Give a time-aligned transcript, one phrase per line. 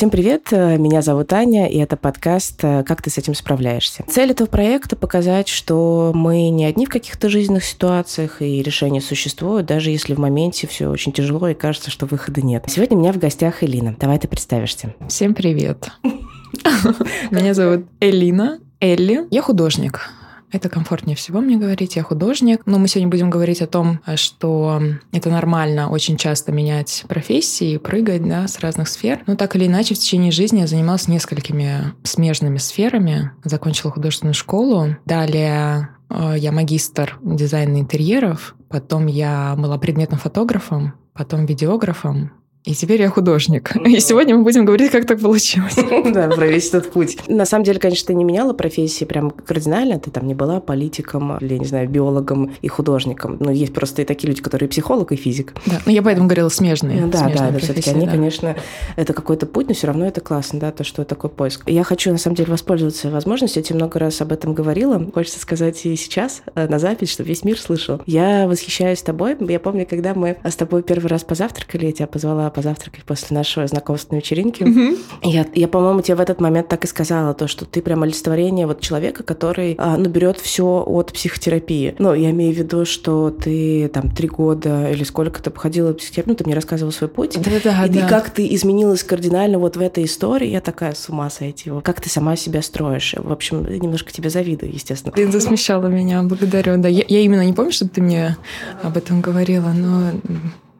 [0.00, 4.02] Всем привет, меня зовут Аня, и это подкаст «Как ты с этим справляешься?».
[4.08, 9.66] Цель этого проекта– показать, что мы не одни в каких-то жизненных ситуациях, и решения существуют,
[9.66, 12.64] даже если в моменте все очень тяжело и кажется, что выхода нет.
[12.66, 13.94] Сегодня у меня в гостях Элина.
[14.00, 14.94] Давай ты представишься.
[15.06, 15.90] Всем привет.
[17.30, 19.26] Меня зовут Элина, Элли.
[19.30, 20.08] Я художник.
[20.52, 22.62] Это комфортнее всего мне говорить, я художник.
[22.66, 28.26] Но мы сегодня будем говорить о том, что это нормально очень часто менять профессии, прыгать
[28.26, 29.22] да, с разных сфер.
[29.26, 33.32] Но так или иначе, в течение жизни я занималась несколькими смежными сферами.
[33.44, 34.96] Закончила художественную школу.
[35.04, 38.54] Далее э, я магистр дизайна интерьеров.
[38.68, 43.74] Потом я была предметным фотографом, потом видеографом, и теперь я художник.
[43.86, 45.76] И сегодня мы будем говорить, как так получилось.
[46.10, 47.18] Да, про весь этот путь.
[47.28, 49.98] На самом деле, конечно, ты не меняла профессии прям кардинально.
[49.98, 53.36] Ты там не была политиком или, не знаю, биологом и художником.
[53.40, 55.54] Но есть просто и такие люди, которые психолог и физик.
[55.66, 57.00] Да, но я поэтому говорила смежные.
[57.00, 58.56] Ну да, да, да, все-таки они, конечно,
[58.96, 61.62] это какой-то путь, но все равно это классно, да, то, что такой поиск.
[61.66, 63.60] Я хочу, на самом деле, воспользоваться возможностью.
[63.60, 65.04] Я тебе много раз об этом говорила.
[65.14, 68.00] Хочется сказать и сейчас э, на запись, чтобы весь мир слышал.
[68.06, 69.36] Я восхищаюсь тобой.
[69.40, 73.66] Я помню, когда мы с тобой первый раз позавтракали, я тебя позвала позавтракать после нашего
[73.66, 74.62] знакомственной вечеринки.
[74.62, 74.98] Mm-hmm.
[75.22, 78.66] Я, я, по-моему, тебе в этот момент так и сказала, то, что ты прям олицетворение
[78.66, 81.94] вот человека, который, а, ну, берет все от психотерапии.
[81.98, 85.94] Ну, я имею в виду, что ты там три года или сколько ты походила в
[85.94, 87.38] психотерапию, ну, ты мне рассказывала свой путь.
[87.40, 87.86] Да-да-да.
[87.86, 91.70] И, и как ты изменилась кардинально вот в этой истории, я такая с ума сойти.
[91.82, 93.14] Как ты сама себя строишь.
[93.16, 95.12] В общем, немножко тебе завидую, естественно.
[95.12, 96.76] Ты засмещала меня, благодарю.
[96.78, 98.36] Да, я, я именно не помню, чтобы ты мне
[98.82, 100.12] об этом говорила, но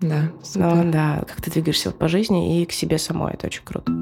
[0.01, 0.31] да.
[0.55, 3.35] Ну, да, как ты двигаешься по жизни и к себе самой.
[3.35, 3.93] Это очень круто.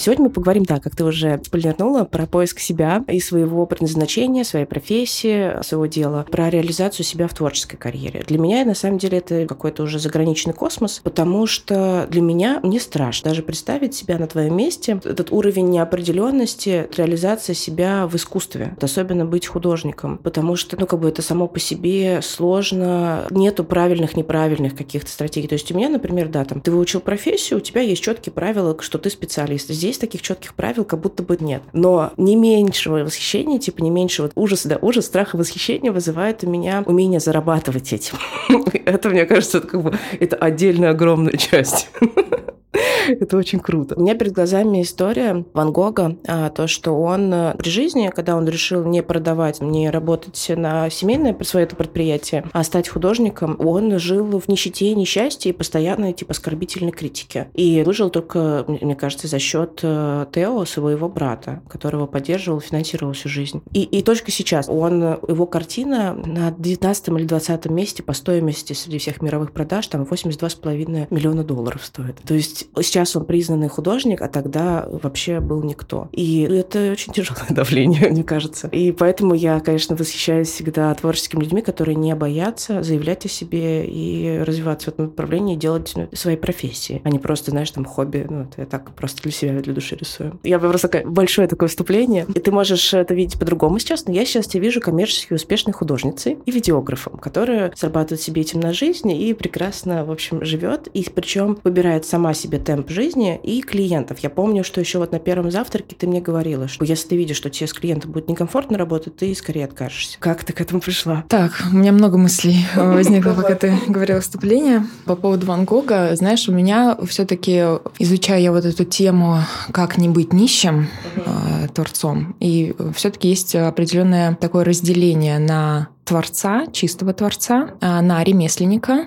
[0.00, 4.64] Сегодня мы поговорим, да, как ты уже спойлернула, про поиск себя и своего предназначения, своей
[4.64, 8.24] профессии, своего дела, про реализацию себя в творческой карьере.
[8.26, 12.80] Для меня, на самом деле, это какой-то уже заграничный космос, потому что для меня не
[12.80, 14.98] страшно даже представить себя на твоем месте.
[15.04, 21.10] Этот уровень неопределенности, реализация себя в искусстве, особенно быть художником, потому что, ну, как бы
[21.10, 25.48] это само по себе сложно, нету правильных, неправильных каких-то стратегий.
[25.48, 28.74] То есть у меня, например, да, там, ты выучил профессию, у тебя есть четкие правила,
[28.80, 29.68] что ты специалист.
[29.68, 31.62] Здесь здесь таких четких правил как будто бы нет.
[31.72, 36.48] Но не меньшего восхищения, типа не меньшего ужаса, да, ужас, страх и восхищение вызывает у
[36.48, 38.18] меня умение зарабатывать этим.
[38.84, 41.88] Это, мне кажется, это как бы это отдельная огромная часть.
[43.08, 43.94] Это очень круто.
[43.96, 48.36] У меня перед глазами история Ван Гога, а, то, что он э, при жизни, когда
[48.36, 53.98] он решил не продавать, не работать на семейное свое это предприятие, а стать художником, он
[53.98, 57.48] жил в нищете несчастье и постоянной типа оскорбительной критики.
[57.54, 63.28] И выжил только, мне кажется, за счет э, Тео, своего брата, которого поддерживал, финансировал всю
[63.28, 63.62] жизнь.
[63.72, 68.98] И, и только сейчас он, его картина на 19 или 20 месте по стоимости среди
[68.98, 72.16] всех мировых продаж, там 82,5 миллиона долларов стоит.
[72.26, 76.08] То есть сейчас он признанный художник, а тогда вообще был никто.
[76.12, 78.68] И это очень тяжелое давление, мне кажется.
[78.68, 84.38] И поэтому я, конечно, восхищаюсь всегда творческими людьми, которые не боятся заявлять о себе и
[84.38, 88.26] развиваться в этом направлении, и делать ну, свои профессии, а не просто, знаешь, там хобби.
[88.28, 90.38] Ну, это я так просто для себя, для души рисую.
[90.44, 92.26] Я просто такая, большое такое вступление.
[92.34, 96.38] И ты можешь это видеть по-другому сейчас, но я сейчас тебя вижу коммерчески успешной художницей
[96.44, 100.88] и видеографом, которая зарабатывает себе этим на жизнь и прекрасно, в общем, живет.
[100.88, 104.18] И причем выбирает сама себе темп жизни и клиентов.
[104.20, 107.36] Я помню, что еще вот на первом завтраке ты мне говорила, что если ты видишь,
[107.36, 110.18] что тебе с клиентом будет некомфортно работать, ты скорее откажешься.
[110.20, 111.24] Как ты к этому пришла?
[111.28, 114.86] Так, у меня много мыслей возникло, пока ты говорила вступление.
[115.04, 117.64] По поводу Ван Гога, знаешь, у меня все-таки,
[117.98, 119.38] изучая я вот эту тему,
[119.72, 127.12] как не быть нищим э, творцом, и все-таки есть определенное такое разделение на творца, чистого
[127.12, 129.06] творца, а на ремесленника,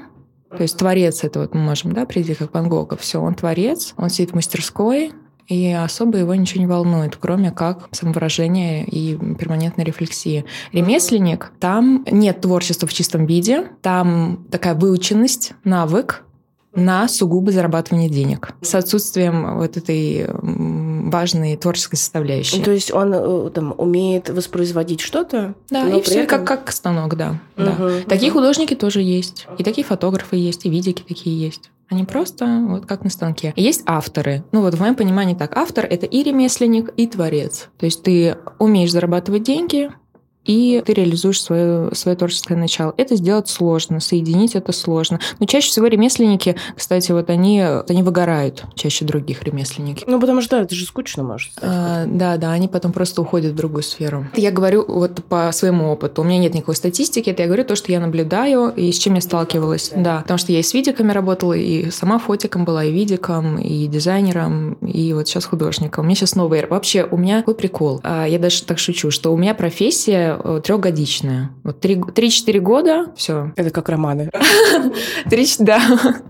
[0.56, 2.96] то есть творец это вот мы можем, да, прийти как Ван Гога.
[2.98, 5.12] Все, он творец, он сидит в мастерской,
[5.48, 10.46] и особо его ничего не волнует, кроме как самовыражение и перманентной рефлексии.
[10.72, 16.24] Ремесленник, там нет творчества в чистом виде, там такая выученность, навык,
[16.76, 22.62] на сугубо зарабатывание денег с отсутствием вот этой важной творческой составляющей.
[22.62, 25.54] То есть он э, там умеет воспроизводить что-то?
[25.70, 26.46] Да, и все этом...
[26.46, 27.40] как, как станок, да.
[27.58, 27.72] Угу, да.
[27.72, 27.92] Угу.
[28.08, 31.70] Такие художники тоже есть, и такие фотографы есть, и видики такие есть.
[31.90, 33.54] Они просто вот как на станке.
[33.56, 34.44] И есть авторы.
[34.52, 35.56] Ну вот в моем понимании так.
[35.56, 37.70] Автор— это и ремесленник, и творец.
[37.78, 39.92] То есть ты умеешь зарабатывать деньги,
[40.46, 42.94] и ты реализуешь свое, свое творческое начало.
[42.98, 45.20] Это сделать сложно, соединить это сложно.
[45.40, 50.04] Но чаще всего ремесленники, кстати, вот они, они выгорают чаще других ремесленники.
[50.08, 51.64] Ну, потому что да, это же скучно может стать.
[51.64, 54.28] А, да, да, они потом просто уходят в другую сферу.
[54.36, 56.22] Я говорю вот по своему опыту.
[56.22, 59.16] У меня нет никакой статистики, это я говорю то, что я наблюдаю и с чем
[59.16, 59.92] я сталкивалась.
[59.96, 63.58] Да, да потому что я и с видиками работала, и сама фотиком была, и видиком,
[63.58, 66.04] и дизайнером, и вот сейчас художником.
[66.04, 66.66] У меня сейчас новый...
[66.68, 68.00] Вообще, у меня такой прикол.
[68.04, 71.52] А, я даже так шучу, что у меня профессия э, трехгодичная.
[71.64, 73.52] Вот 3-4 года, все.
[73.56, 74.30] Это как романы.
[75.30, 75.82] Три, да.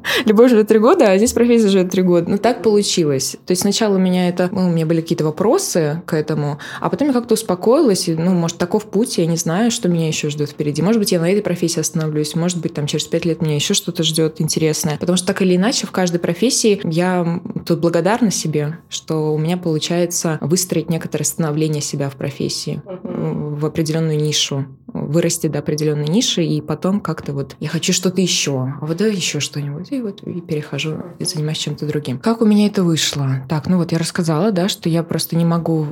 [0.26, 2.30] Любовь живет три года, а здесь профессия живет три года.
[2.30, 3.36] Ну, так получилось.
[3.46, 4.50] То есть сначала у меня это...
[4.52, 8.32] Ну, у меня были какие-то вопросы к этому, а потом я как-то успокоилась, и, ну,
[8.32, 10.82] может, таков путь, я не знаю, что меня еще ждет впереди.
[10.82, 13.74] Может быть, я на этой профессии остановлюсь, может быть, там через пять лет меня еще
[13.74, 14.98] что-то ждет интересное.
[14.98, 19.58] Потому что так или иначе в каждой профессии я тут благодарна себе, что у меня
[19.58, 26.62] получается выстроить некоторое становление себя в профессии, в определенную нишу, вырасти до определенной ниши, и
[26.62, 30.42] потом как-то вот я хочу что-то еще, а вот да еще что-нибудь, и вот и
[30.42, 32.19] перехожу и занимаюсь чем-то другим.
[32.19, 33.45] Как у меня это вышло?
[33.50, 35.88] Так, ну вот я рассказала, да, что я просто не могу...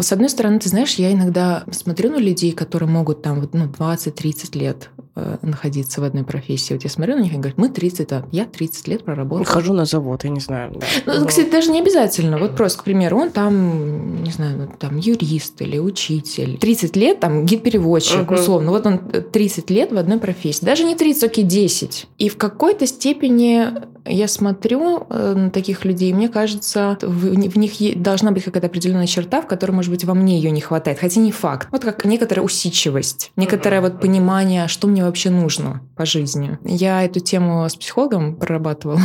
[0.00, 3.66] С одной стороны, ты знаешь, я иногда смотрю на людей, которые могут там вот, ну,
[3.66, 6.74] 20-30 лет э, находиться в одной профессии.
[6.74, 9.44] Вот я смотрю на них и говорю, мы 30, а я 30 лет проработала.
[9.44, 10.80] Хожу на завод, я не знаю.
[11.06, 11.18] Да.
[11.18, 12.38] Ну, кстати, даже не обязательно.
[12.38, 16.58] Вот просто, к примеру, он там, не знаю, ну, там юрист или учитель.
[16.58, 18.40] 30 лет там гид-переводчик, uh-huh.
[18.40, 18.70] условно.
[18.70, 20.64] Вот он 30 лет в одной профессии.
[20.64, 22.06] Даже не 30, окей, 10.
[22.18, 27.58] И в какой-то степени я смотрю э, на таких людей, и мне кажется, в, в
[27.58, 30.98] них должна быть какая-то определенная черта, в которой, может быть, во мне ее не хватает.
[30.98, 31.68] Хотя не факт.
[31.70, 36.58] Вот как некоторая усидчивость, некоторое вот понимание, что мне вообще нужно по жизни.
[36.64, 39.00] Я эту тему с психологом прорабатывала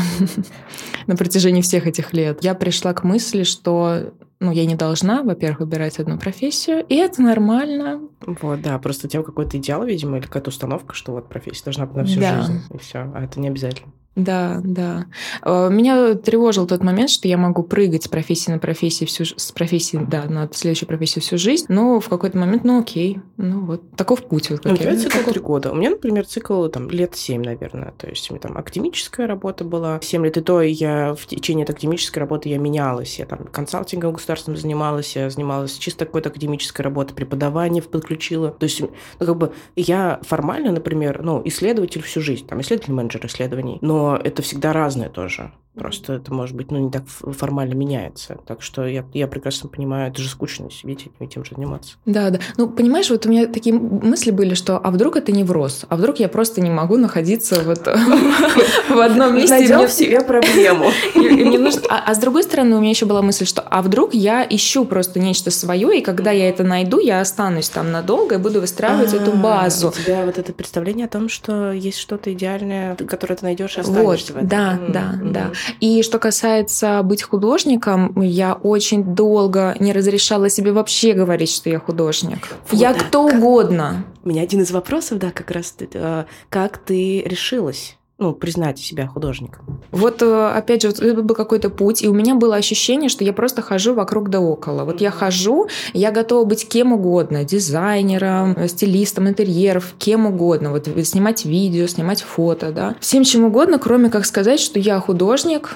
[1.07, 2.43] на протяжении всех этих лет.
[2.43, 7.21] Я пришла к мысли, что ну, я не должна, во-первых, выбирать одну профессию, и это
[7.21, 8.01] нормально.
[8.25, 11.85] Вот, да, просто у тебя какой-то идеал, видимо, или какая-то установка, что вот профессия должна
[11.85, 12.41] быть на всю да.
[12.41, 13.93] жизнь, и все, а это не обязательно.
[14.15, 15.05] Да, да.
[15.41, 19.51] А, меня тревожил тот момент, что я могу прыгать с профессии на профессию всю с
[19.53, 23.91] профессии, да, на следующую профессию всю жизнь, но в какой-то момент, ну окей, ну вот
[23.91, 24.49] таков путь.
[24.49, 25.71] Вот, как у тебя цикл три года.
[25.71, 27.93] У меня, например, цикл там лет семь, наверное.
[27.97, 31.63] То есть у меня там академическая работа была семь лет, и то я в течение
[31.63, 33.17] этой академической работы я менялась.
[33.17, 38.51] Я там консалтингом государственным занималась, я занималась чисто какой-то академической работой, преподавание подключила.
[38.51, 43.77] То есть, ну, как бы я формально, например, ну, исследователь всю жизнь, там, исследователь-менеджер исследований,
[43.81, 45.51] но это всегда разное тоже.
[45.73, 48.37] Просто это, может быть, ну, не так формально меняется.
[48.45, 51.95] Так что я, я прекрасно понимаю, это же скучно сидеть и тем же заниматься.
[52.05, 52.39] Да, да.
[52.57, 55.85] Ну, понимаешь, вот у меня такие мысли были, что а вдруг это невроз?
[55.87, 57.87] А вдруг я просто не могу находиться вот
[58.89, 59.49] в одном месте?
[59.51, 60.91] Найдем в себе проблему.
[61.89, 64.85] А, а с другой стороны, у меня еще была мысль, что а вдруг я ищу
[64.85, 69.13] просто нечто свое, и когда я это найду, я останусь там надолго и буду выстраивать
[69.13, 69.89] эту а, базу.
[69.89, 73.81] У тебя вот это представление о том, что есть что-то идеальное, которое ты найдешь и
[73.81, 75.51] останешься вот, Да, да, да.
[75.79, 81.79] И что касается быть художником, я очень долго не разрешала себе вообще говорить, что я
[81.79, 82.49] художник.
[82.69, 83.37] Вот, я да, кто как...
[83.37, 84.05] угодно.
[84.23, 87.97] У меня один из вопросов, да, как раз э, как ты решилась?
[88.21, 89.81] Ну, признать себя художником.
[89.89, 93.23] Вот, э, опять же, вот это был какой-то путь, и у меня было ощущение, что
[93.23, 94.85] я просто хожу вокруг да около.
[94.85, 100.87] Вот я хожу, я готова быть кем угодно, дизайнером, э, стилистом интерьеров, кем угодно, вот
[101.03, 105.75] снимать видео, снимать фото, да, всем чем угодно, кроме как сказать, что я художник,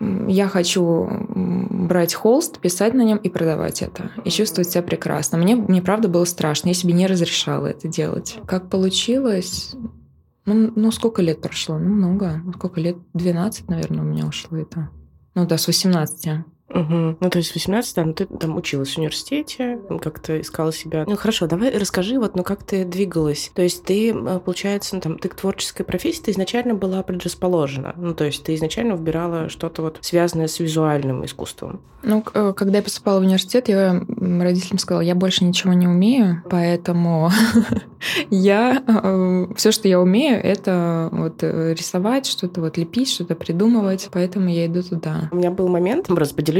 [0.00, 4.10] я хочу брать холст, писать на нем и продавать это.
[4.24, 5.36] И чувствовать себя прекрасно.
[5.38, 6.68] Мне, мне правда было страшно.
[6.68, 8.38] Я себе не разрешала это делать.
[8.46, 9.74] Как получилось?
[10.52, 11.78] Ну, ну, сколько лет прошло?
[11.78, 12.42] Ну, много.
[12.56, 12.96] Сколько лет?
[13.14, 14.90] 12, наверное, у меня ушло это.
[15.36, 16.44] Ну да, с 18.
[16.70, 17.16] Угу.
[17.20, 21.04] Ну, то есть 18, да, ну, ты там училась в университете, как-то искала себя.
[21.06, 23.50] Ну, хорошо, давай расскажи, вот, ну, как ты двигалась.
[23.54, 27.94] То есть ты, э, получается, ну, там, ты к творческой профессии, ты изначально была предрасположена.
[27.96, 31.80] Ну, то есть ты изначально выбирала что-то вот связанное с визуальным искусством.
[32.02, 36.42] Ну, э, когда я поступала в университет, я родителям сказала, я больше ничего не умею,
[36.48, 37.30] поэтому
[38.30, 38.82] я...
[38.86, 44.66] Э, Все, что я умею, это вот рисовать, что-то вот лепить, что-то придумывать, поэтому я
[44.66, 45.28] иду туда.
[45.32, 46.08] У меня был момент,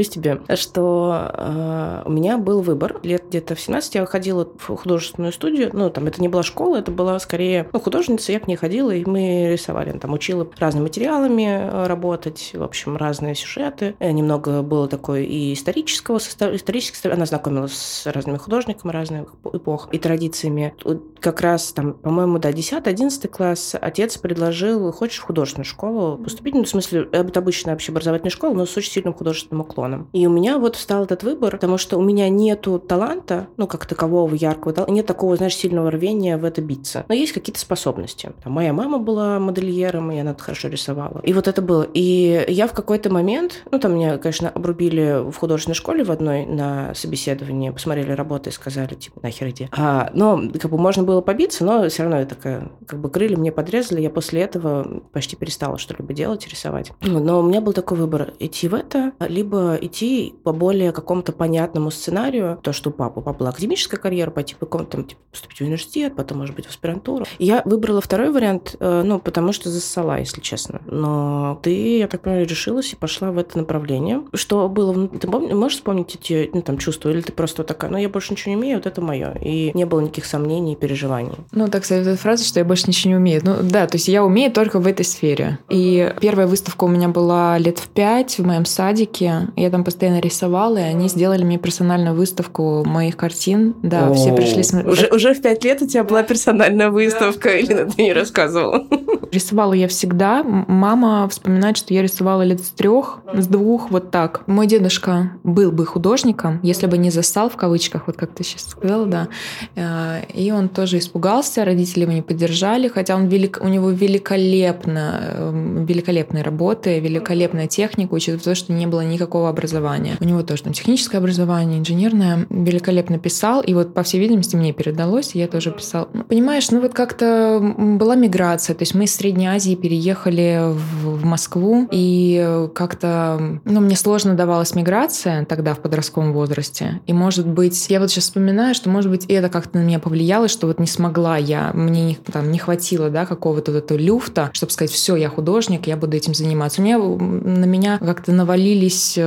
[0.01, 2.99] поделюсь тебе, что э, у меня был выбор.
[3.03, 5.69] Лет где-то в 17 я ходила в художественную студию.
[5.73, 8.31] Ну, там это не была школа, это была скорее ну, художница.
[8.31, 9.91] Я к ней ходила, и мы рисовали.
[9.97, 13.95] Там учила разными материалами э, работать, в общем, разные сюжеты.
[13.99, 17.13] Э, немного было такой и исторического, исторического.
[17.13, 20.73] Она знакомилась с разными художниками разных эпох и традициями.
[21.19, 26.55] Как раз там, по-моему, да, 10-11 класс отец предложил, хочешь в художественную школу поступить?
[26.55, 30.09] Ну, в смысле, это обычная общеобразовательная школа, но с очень сильным художественным уклоном миллионам.
[30.13, 33.85] И у меня вот встал этот выбор, потому что у меня нету таланта, ну, как
[33.85, 37.05] такового яркого, нет такого, знаешь, сильного рвения в это биться.
[37.07, 38.31] Но есть какие-то способности.
[38.43, 41.19] Там, моя мама была модельером, и она хорошо рисовала.
[41.23, 41.85] И вот это было.
[41.93, 46.45] И я в какой-то момент, ну, там меня, конечно, обрубили в художественной школе в одной
[46.45, 49.69] на собеседовании, посмотрели работы и сказали, типа, нахер иди.
[49.71, 53.51] А, но, как бы, можно было побиться, но все равно это как бы крылья мне
[53.51, 54.01] подрезали.
[54.01, 56.91] Я после этого почти перестала что-либо делать, рисовать.
[57.01, 61.91] Но у меня был такой выбор, идти в это, либо идти по более какому-то понятному
[61.91, 63.19] сценарию, то, что у папы.
[63.19, 66.55] У папы была академическая карьера, пойти по какому-то, там, типа, поступить в университет, потом, может
[66.55, 67.25] быть, в аспирантуру.
[67.39, 70.81] Я выбрала второй вариант, э, ну, потому что засала, если честно.
[70.85, 74.23] Но ты, я так понимаю, решилась и пошла в это направление.
[74.33, 75.07] Что было?
[75.07, 77.09] Ты можешь вспомнить эти ну, там, чувства?
[77.09, 79.37] Или ты просто такая, ну, я больше ничего не умею, вот это мое.
[79.41, 81.35] И не было никаких сомнений и переживаний.
[81.51, 83.41] Ну, так сказать, эта фраза, что я больше ничего не умею.
[83.43, 85.59] Ну, да, то есть я умею только в этой сфере.
[85.69, 89.49] И первая выставка у меня была лет в пять в моем садике.
[89.61, 93.75] Я там постоянно рисовала, и они сделали мне персональную выставку моих картин.
[93.83, 94.91] Да, О, все пришли смотреть.
[94.91, 98.87] Уже, уже в пять лет у тебя была персональная выставка, или ты не рассказывала?
[99.31, 100.43] Рисовала я всегда.
[100.43, 104.41] Мама вспоминает, что я рисовала лет с трех, с двух, вот так.
[104.47, 108.67] Мой дедушка был бы художником, если бы не застал в кавычках, вот как ты сейчас
[108.67, 109.27] сказала, да.
[109.75, 115.21] Э, и он тоже испугался, родители его не поддержали, хотя он велик, у него великолепно,
[115.21, 120.17] эм, великолепные работы, великолепная техника, учитывая то, что не было никакого образования.
[120.19, 124.73] У него тоже там техническое образование, инженерное, великолепно писал, и вот, по всей видимости, мне
[124.73, 126.09] передалось, и я тоже писал.
[126.13, 131.17] Ну, понимаешь, ну вот как-то была миграция, то есть мы из Средней Азии переехали в,
[131.17, 137.47] в Москву, и как-то, ну, мне сложно давалась миграция тогда в подростковом возрасте, и, может
[137.47, 140.79] быть, я вот сейчас вспоминаю, что, может быть, это как-то на меня повлияло, что вот
[140.79, 144.91] не смогла я, мне не, там, не хватило, да, какого-то вот этого люфта, чтобы сказать,
[144.91, 146.81] все, я художник, я буду этим заниматься.
[146.81, 149.21] У меня на меня как-то навалились, э,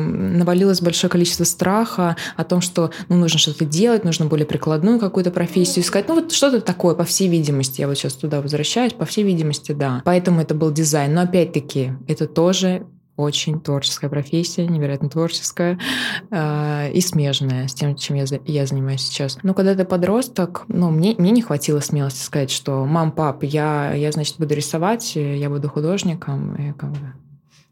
[0.00, 5.30] навалилось большое количество страха о том, что ну, нужно что-то делать, нужно более прикладную какую-то
[5.30, 6.08] профессию искать.
[6.08, 7.80] Ну вот что-то такое, по всей видимости.
[7.80, 10.02] Я вот сейчас туда возвращаюсь, по всей видимости, да.
[10.04, 11.14] Поэтому это был дизайн.
[11.14, 15.78] Но опять-таки, это тоже очень творческая профессия, невероятно творческая
[16.30, 19.38] э, и смежная с тем, чем я, я занимаюсь сейчас.
[19.42, 23.94] Но когда ты подросток, ну, мне, мне не хватило смелости сказать, что «мам, пап, я,
[23.94, 26.54] я, значит, буду рисовать, я буду художником».
[26.56, 27.12] И как бы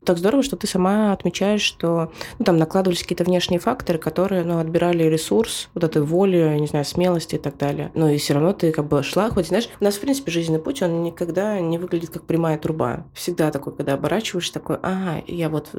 [0.05, 4.59] так здорово, что ты сама отмечаешь, что ну, там накладывались какие-то внешние факторы, которые ну,
[4.59, 7.91] отбирали ресурс, вот этой воли, не знаю, смелости и так далее.
[7.95, 10.61] Но и все равно ты как бы шла, хоть, знаешь, у нас, в принципе, жизненный
[10.61, 13.05] путь, он никогда не выглядит как прямая труба.
[13.15, 15.71] Всегда такой, когда оборачиваешься, такой, ага, я вот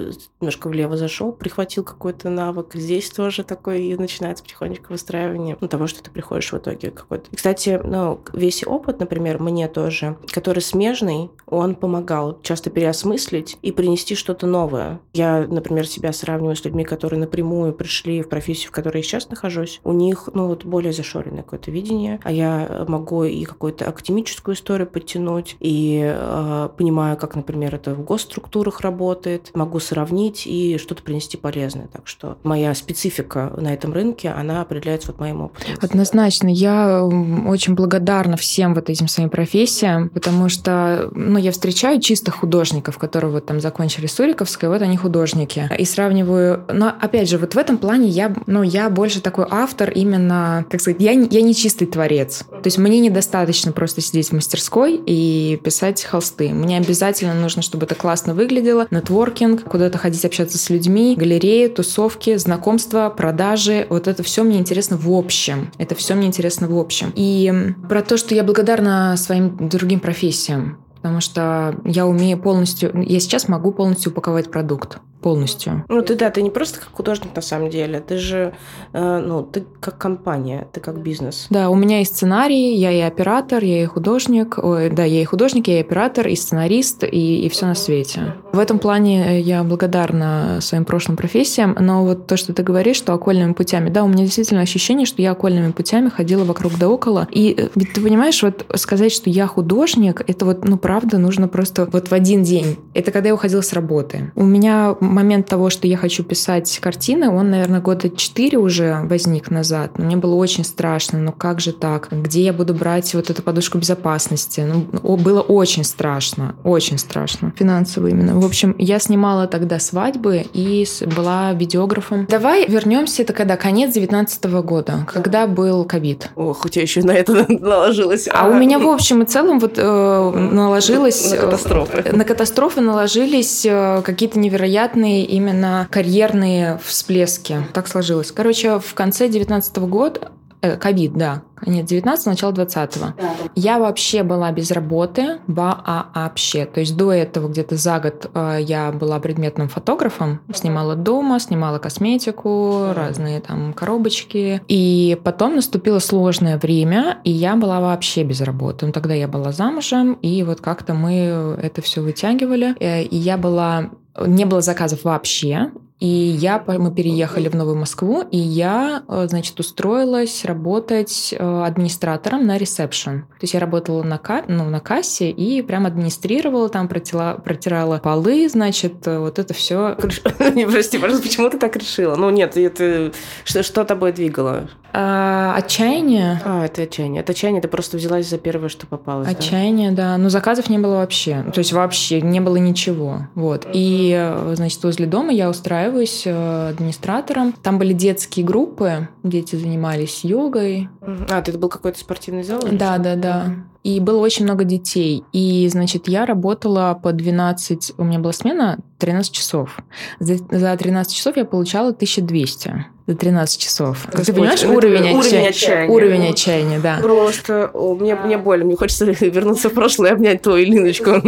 [0.42, 5.88] немножко влево зашел, прихватил какой-то навык, здесь тоже такой, и начинается потихонечку выстраивание ну, того,
[5.88, 7.30] что ты приходишь в итоге какой-то.
[7.32, 13.72] И, кстати, ну, весь опыт, например, мне тоже, который смежный, он помогал часто переосмыслить и
[13.72, 15.00] принести что-то новое.
[15.14, 19.30] Я, например, себя сравниваю с людьми, которые напрямую пришли в профессию, в которой я сейчас
[19.30, 19.80] нахожусь.
[19.84, 24.88] У них, ну, вот более зашоренное какое-то видение, а я могу и какую-то академическую историю
[24.88, 31.38] подтянуть, и э, понимаю, как, например, это в госструктурах работает, могу сравнить и что-то принести
[31.38, 31.88] полезное.
[31.88, 35.76] Так что моя специфика на этом рынке, она определяется вот моим опытом.
[35.82, 36.48] Однозначно.
[36.48, 42.98] Я очень благодарна всем вот этим своим профессиям, потому что, ну, я встречаю чисто художников,
[42.98, 45.70] которые вот там закончили закончили Суриковское, вот они художники.
[45.78, 46.64] И сравниваю...
[46.72, 50.82] Но, опять же, вот в этом плане я, ну, я больше такой автор именно, как
[50.82, 52.44] сказать, я, я не чистый творец.
[52.50, 56.50] То есть мне недостаточно просто сидеть в мастерской и писать холсты.
[56.50, 62.38] Мне обязательно нужно, чтобы это классно выглядело, нетворкинг, куда-то ходить общаться с людьми, галереи, тусовки,
[62.38, 63.88] знакомства, продажи.
[63.90, 65.72] Вот это все мне интересно в общем.
[65.78, 67.12] Это все мне интересно в общем.
[67.16, 67.54] И
[67.90, 73.48] про то, что я благодарна своим другим профессиям потому что я умею полностью, я сейчас
[73.48, 75.84] могу полностью упаковать продукт полностью.
[75.90, 78.54] Ну, ты да, ты не просто как художник на самом деле, ты же,
[78.94, 81.48] э, ну, ты как компания, ты как бизнес.
[81.50, 85.26] Да, у меня и сценарий, я и оператор, я и художник, ой, да, я и
[85.26, 88.36] художник, я и оператор, и сценарист, и, и все на свете.
[88.54, 93.14] В этом плане я благодарна своим прошлым профессиям, но вот то, что ты говоришь, что
[93.14, 97.28] окольными путями, да, у меня действительно ощущение, что я окольными путями ходила вокруг да около,
[97.32, 101.48] и э, ведь ты понимаешь, вот сказать, что я художник, это вот, ну, правда, нужно
[101.48, 102.78] просто вот в один день.
[102.94, 104.32] Это когда я уходила с работы.
[104.36, 109.50] У меня момент того, что я хочу писать картины, он, наверное, года четыре уже возник
[109.50, 109.98] назад.
[109.98, 111.20] Мне было очень страшно.
[111.20, 112.10] Ну как же так?
[112.12, 114.62] Где я буду брать вот эту подушку безопасности?
[114.62, 116.56] Ну, было очень страшно.
[116.64, 117.54] Очень страшно.
[117.58, 118.40] Финансово именно.
[118.40, 122.28] В общем, я снимала тогда свадьбы и была видеографом.
[122.30, 123.56] Давай вернемся, это когда?
[123.56, 126.30] Конец 19 года, когда был ковид.
[126.36, 128.28] Ох, у тебя еще на это наложилось.
[128.28, 131.32] А, а у меня в общем и целом вот э, наложилось...
[131.32, 132.04] На катастрофы.
[132.12, 137.58] На катастрофы наложились э, какие-то невероятные сильные именно карьерные всплески.
[137.74, 138.32] Так сложилось.
[138.32, 140.32] Короче, в конце 2019 года
[140.66, 141.44] Э, ковид, да.
[141.56, 143.14] Конец 19 начало 20 -го.
[143.18, 143.34] Да.
[143.56, 146.66] Я вообще была без работы, вообще.
[146.66, 151.78] То есть до этого где-то за год э, я была предметным фотографом, снимала дома, снимала
[151.78, 154.62] косметику, разные там коробочки.
[154.68, 158.88] И потом наступило сложное время, и я была вообще без работы.
[158.88, 162.76] Ну, тогда я была замужем, и вот как-то мы это все вытягивали.
[162.80, 165.72] Э, и я была не было заказов вообще.
[166.06, 172.46] И я, мы переехали в Новую Москву, и я, э, значит, устроилась работать э, администратором
[172.46, 173.22] на ресепшн.
[173.22, 177.98] То есть я работала на, ка ну, на кассе и прям администрировала, там протила, протирала
[177.98, 179.98] полы, значит, э, вот это все.
[180.38, 182.16] Прости, пожалуйста, почему ты так решила?
[182.16, 183.12] Ну нет, это
[183.44, 184.70] что, что тобой двигало?
[184.98, 186.40] А, отчаяние.
[186.46, 187.22] А, это отчаяние.
[187.22, 189.28] Это отчаяние, ты просто взялась за первое, что попалось.
[189.28, 190.12] Отчаяние, да.
[190.12, 190.18] да.
[190.18, 191.44] Но заказов не было вообще.
[191.54, 193.28] То есть вообще не было ничего.
[193.34, 193.68] Вот.
[193.74, 195.50] И, значит, возле дома я
[195.96, 197.54] устраиваюсь э, администратором.
[197.54, 200.90] Там были детские группы, дети занимались йогой.
[201.02, 202.62] А, это был какой-то спортивный зал?
[202.72, 203.56] Да, да, да.
[203.86, 205.24] И было очень много детей.
[205.32, 207.94] И, значит, я работала по 12...
[208.00, 209.78] У меня была смена 13 часов.
[210.20, 214.06] За, за 13 часов я получала 1200 за 13 часов.
[214.06, 215.50] Господь, Ты понимаешь уровень, уровень отчаяния?
[215.50, 215.94] отчаяния?
[215.96, 216.98] Уровень отчаяния, да.
[217.02, 218.66] Просто о, мне, мне больно.
[218.66, 221.22] Мне хочется вернуться в прошлое и обнять твою Линочку.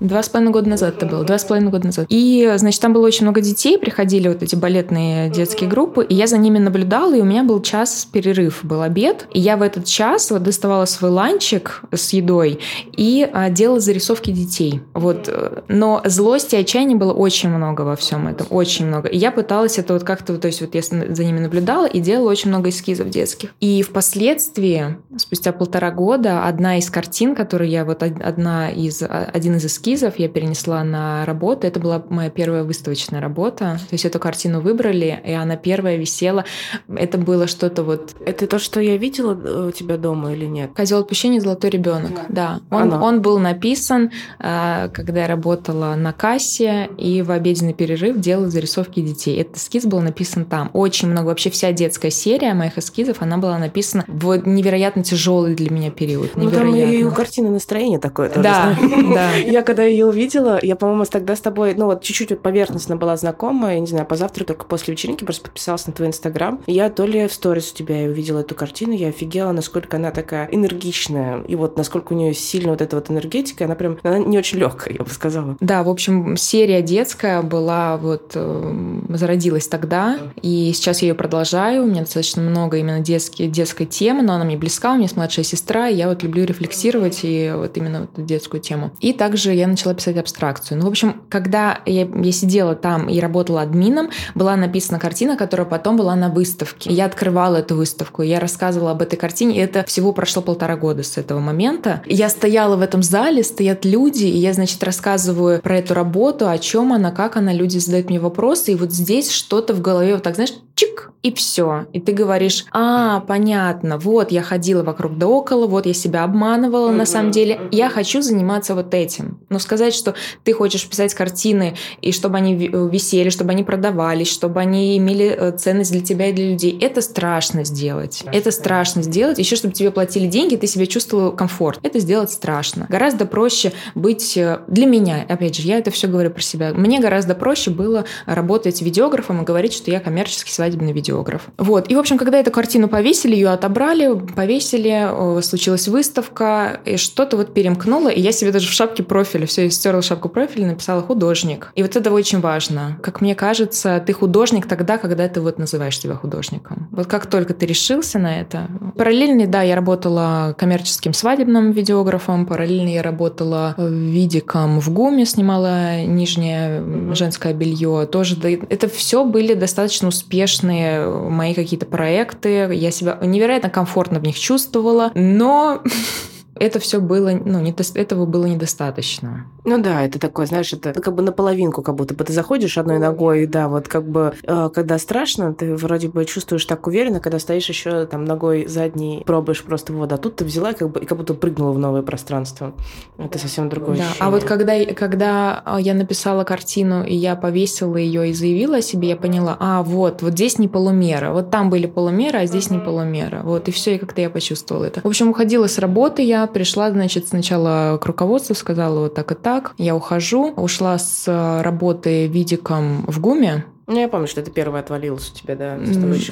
[0.00, 1.24] Два с половиной года назад это было.
[1.24, 2.06] Два с половиной года назад.
[2.10, 3.78] И, значит, там было очень много детей.
[3.78, 6.04] Приходили вот эти балетные детские группы.
[6.04, 7.16] И я за ними наблюдала.
[7.16, 8.60] И у меня был час перерыв.
[8.62, 9.26] Был обед.
[9.32, 12.58] И я в этот час вот доставала свой ланчик с едой
[12.96, 14.82] и а, делала зарисовки детей.
[14.94, 15.28] Вот.
[15.28, 18.46] Э, но злости и отчаяния было очень много во всем этом.
[18.50, 19.08] Очень много.
[19.08, 20.36] И я пыталась это вот как-то...
[20.38, 23.50] То есть вот я за ними наблюдала и делала очень много эскизов детских.
[23.60, 29.56] И впоследствии, спустя полтора года, одна из картин, которую я вот одна из, а, один
[29.56, 33.78] из эскизов я перенесла на работу, это была моя первая выставочная работа.
[33.88, 36.44] То есть эту картину выбрали, и она первая висела.
[36.88, 38.14] Это было что-то вот...
[38.24, 40.72] Это то, что я видела э, у тебя дома или нет?
[40.74, 41.91] Козел отпущения «Золотой ребенок».
[42.00, 42.60] Да.
[42.70, 42.76] да.
[42.76, 48.48] Он, он был написан, э, когда я работала на кассе, и в обеденный перерыв делала
[48.50, 49.40] зарисовки детей.
[49.40, 50.70] Этот эскиз был написан там.
[50.72, 55.70] Очень много, вообще вся детская серия моих эскизов, она была написана в невероятно тяжелый для
[55.70, 56.36] меня период.
[56.36, 58.42] Ну, там и у картины настроение такое тоже.
[58.42, 58.76] Да,
[59.14, 59.34] да.
[59.34, 63.16] Я когда ее увидела, я, по-моему, тогда с тобой, ну вот чуть-чуть вот поверхностно была
[63.16, 66.60] знакома, я не знаю, позавтра только после вечеринки просто подписалась на твой инстаграм.
[66.66, 70.48] Я то ли в сторис у тебя увидела эту картину, я офигела, насколько она такая
[70.50, 74.38] энергичная, и вот насколько у нее сильно вот эта вот энергетика, она прям, она не
[74.38, 75.56] очень легкая, я бы сказала.
[75.60, 81.82] Да, в общем, серия детская была вот, э, зародилась тогда, и сейчас я ее продолжаю.
[81.82, 84.90] У меня достаточно много именно детские, детской темы, но она мне близка.
[84.90, 88.60] У меня есть младшая сестра, и я вот люблю рефлексировать и вот именно вот детскую
[88.60, 88.92] тему.
[89.00, 90.78] И также я начала писать абстракцию.
[90.78, 95.66] Ну, в общем, когда я, я сидела там и работала админом, была написана картина, которая
[95.66, 96.90] потом была на выставке.
[96.90, 101.02] Я открывала эту выставку, я рассказывала об этой картине, и это всего прошло полтора года
[101.02, 101.61] с этого момента.
[102.06, 106.58] Я стояла в этом зале, стоят люди, и я, значит, рассказываю про эту работу, о
[106.58, 110.22] чем она, как она, люди задают мне вопросы, и вот здесь что-то в голове вот
[110.22, 111.86] так, знаешь, чик, и все.
[111.92, 116.90] И ты говоришь, а, понятно, вот я ходила вокруг да около, вот я себя обманывала
[116.90, 119.38] на самом деле, я хочу заниматься вот этим.
[119.48, 124.60] Но сказать, что ты хочешь писать картины, и чтобы они висели, чтобы они продавались, чтобы
[124.60, 128.24] они имели э, ценность для тебя и для людей, это страшно сделать.
[128.32, 129.38] Это страшно сделать.
[129.38, 131.78] Еще чтобы тебе платили деньги, ты себя чувствовал комфорт.
[131.84, 132.86] Это сделать страшно.
[132.88, 136.72] Гораздо проще быть э, для меня, опять же, я это все говорю про себя.
[136.72, 141.42] Мне гораздо проще было работать видеографом и говорить, что я коммерческий свадебный видеограф.
[141.58, 141.90] Вот.
[141.90, 147.54] И, в общем, когда эту картину повесили, ее отобрали, повесили, случилась выставка, и что-то вот
[147.54, 151.72] перемкнуло, и я себе даже в шапке профиля, все, стерла шапку профиля, написала «художник».
[151.74, 152.98] И вот это очень важно.
[153.02, 156.88] Как мне кажется, ты художник тогда, когда ты вот называешь себя художником.
[156.92, 158.68] Вот как только ты решился на это.
[158.96, 167.14] Параллельно, да, я работала коммерческим свадебным видеографом, параллельно я работала видиком в ГУМе, снимала нижнее
[167.14, 168.06] женское белье.
[168.10, 168.36] Тоже
[168.68, 172.72] это все были достаточно успешные мои какие-то проекты.
[172.74, 175.82] Я себя невероятно комфортно в них чувствовала, но
[176.58, 179.46] это все было, ну, не, этого было недостаточно.
[179.64, 182.98] Ну да, это такое, знаешь, это как бы наполовинку, как будто бы ты заходишь одной
[182.98, 187.38] ногой, да, вот как бы, э, когда страшно, ты вроде бы чувствуешь так уверенно, когда
[187.38, 191.06] стоишь еще там ногой задней, пробуешь просто воду, а тут ты взяла как бы, и
[191.06, 192.74] как будто прыгнула в новое пространство.
[193.18, 194.02] Это совсем другое да.
[194.02, 194.26] ощущение.
[194.26, 198.82] А вот когда, когда а, я написала картину, и я повесила ее и заявила о
[198.82, 202.70] себе, я поняла, а вот, вот здесь не полумера, вот там были полумеры, а здесь
[202.70, 203.40] не полумера.
[203.42, 205.00] Вот, и все, и как-то я почувствовала это.
[205.00, 209.34] В общем, уходила с работы я Пришла, значит, сначала к руководству, сказала вот так и
[209.34, 209.74] так.
[209.78, 210.52] Я ухожу.
[210.56, 211.24] Ушла с
[211.62, 213.64] работы видиком в ГУМе.
[213.92, 215.76] Ну, я помню, что это первое отвалилось у тебя, да,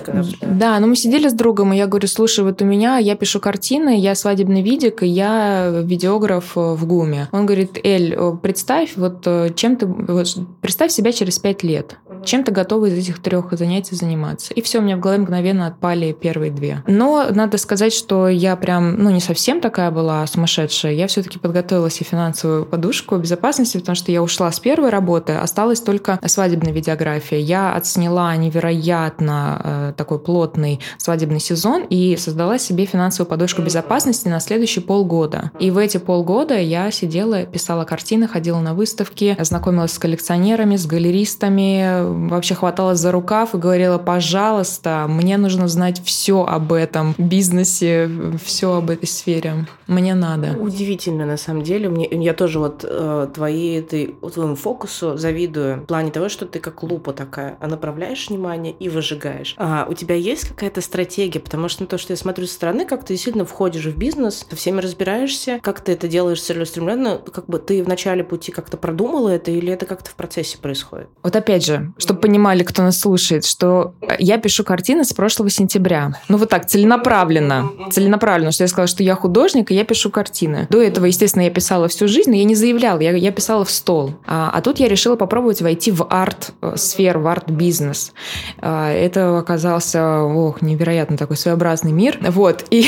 [0.02, 0.22] когда...
[0.40, 3.38] Да, но мы сидели с другом, и я говорю, слушай, вот у меня, я пишу
[3.38, 7.28] картины, я свадебный видик, и я видеограф в ГУМе.
[7.32, 9.86] Он говорит, Эль, представь, вот э, чем ты...
[9.86, 10.26] Вот,
[10.62, 11.98] представь себя через пять лет.
[12.24, 14.54] Чем ты готова из этих трех занятий заниматься?
[14.54, 16.82] И все, у меня в голове мгновенно отпали первые две.
[16.86, 20.92] Но надо сказать, что я прям, ну, не совсем такая была сумасшедшая.
[20.92, 25.80] Я все-таки подготовила себе финансовую подушку безопасности, потому что я ушла с первой работы, осталась
[25.80, 27.38] только свадебная видеография.
[27.50, 34.38] Я отсняла невероятно э, такой плотный свадебный сезон и создала себе финансовую подушку безопасности на
[34.38, 35.50] следующие полгода.
[35.58, 40.86] И в эти полгода я сидела, писала картины, ходила на выставки, знакомилась с коллекционерами, с
[40.86, 48.08] галеристами, вообще хваталась за рукав и говорила, пожалуйста, мне нужно знать все об этом бизнесе,
[48.44, 49.66] все об этой сфере.
[49.88, 50.56] Мне надо.
[50.56, 51.88] Удивительно, на самом деле.
[51.88, 56.60] Мне, я тоже вот э, твои, ты, твоему фокусу завидую в плане того, что ты
[56.60, 59.54] как лупа такая, а направляешь внимание и выжигаешь.
[59.56, 61.38] А у тебя есть какая-то стратегия?
[61.38, 64.44] Потому что на то, что я смотрю со стороны, как ты действительно входишь в бизнес,
[64.50, 68.76] со всеми разбираешься, как ты это делаешь целеустремленно, как бы ты в начале пути как-то
[68.76, 71.08] продумала это или это как-то в процессе происходит?
[71.22, 76.14] Вот опять же, чтобы понимали, кто нас слушает, что я пишу картины с прошлого сентября.
[76.28, 77.70] Ну вот так, целенаправленно.
[77.92, 80.66] Целенаправленно, что я сказала, что я художник, и я пишу картины.
[80.68, 83.70] До этого, естественно, я писала всю жизнь, но я не заявляла, я, я писала в
[83.70, 84.14] стол.
[84.26, 88.12] А, а тут я решила попробовать войти в арт-сферу, в арт-бизнес.
[88.58, 92.18] А, это оказался, ох, невероятно такой своеобразный мир.
[92.30, 92.64] Вот.
[92.70, 92.86] И...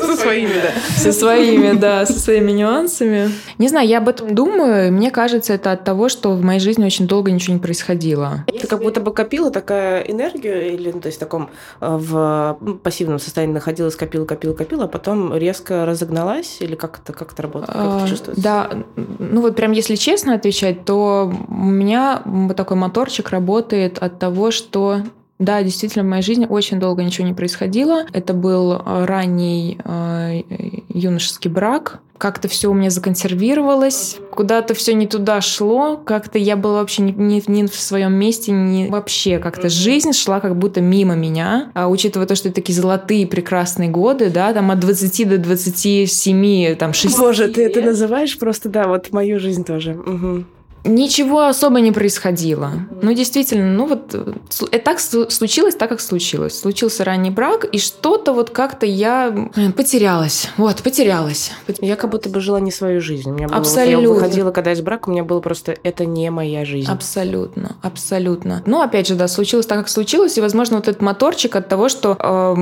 [0.00, 0.72] Со своими, да.
[0.96, 3.30] Со своими, да, со своими нюансами.
[3.58, 4.92] Не знаю, я об этом думаю.
[4.92, 8.44] Мне кажется, это от того, что в моей жизни очень долго ничего не происходило.
[8.46, 12.58] Ты как будто бы копила такая энергию, или, ну, то есть в таком э, в
[12.82, 17.42] пассивном состоянии находилась, копила, копила, копила, а потом резко разогналась, или как это, как это
[17.42, 18.42] работает, как это а, чувствуется?
[18.42, 22.22] Да, ну вот прям если честно отвечать, то у меня
[22.56, 25.02] такой моторчик работает от того, что
[25.40, 28.04] да, действительно, в моей жизни очень долго ничего не происходило.
[28.12, 30.42] Это был э, ранний э,
[30.90, 32.00] юношеский брак.
[32.18, 37.12] Как-то все у меня законсервировалось, куда-то все не туда шло, как-то я была вообще не,
[37.12, 41.88] не, не в своем месте, не вообще как-то жизнь шла как будто мимо меня, а
[41.88, 46.92] учитывая то, что это такие золотые прекрасные годы, да, там от 20 до 27, там
[46.92, 49.92] 6 Боже, ты это называешь просто, да, вот мою жизнь тоже.
[49.92, 50.44] Угу.
[50.84, 52.72] Ничего особо не происходило.
[53.02, 56.58] Ну, действительно, ну вот э, так случилось, так как случилось.
[56.58, 60.48] Случился ранний брак, и что-то вот как-то я потерялась.
[60.56, 61.52] Вот, потерялась.
[61.80, 63.30] Я как будто бы жила не свою жизнь.
[63.30, 63.96] У меня было, абсолютно.
[63.96, 66.90] Вот я выходила, когда из брака, у меня было просто это не моя жизнь.
[66.90, 68.62] Абсолютно, абсолютно.
[68.66, 71.88] Ну, опять же, да, случилось так, как случилось, и, возможно, вот этот моторчик от того,
[71.88, 72.54] что э,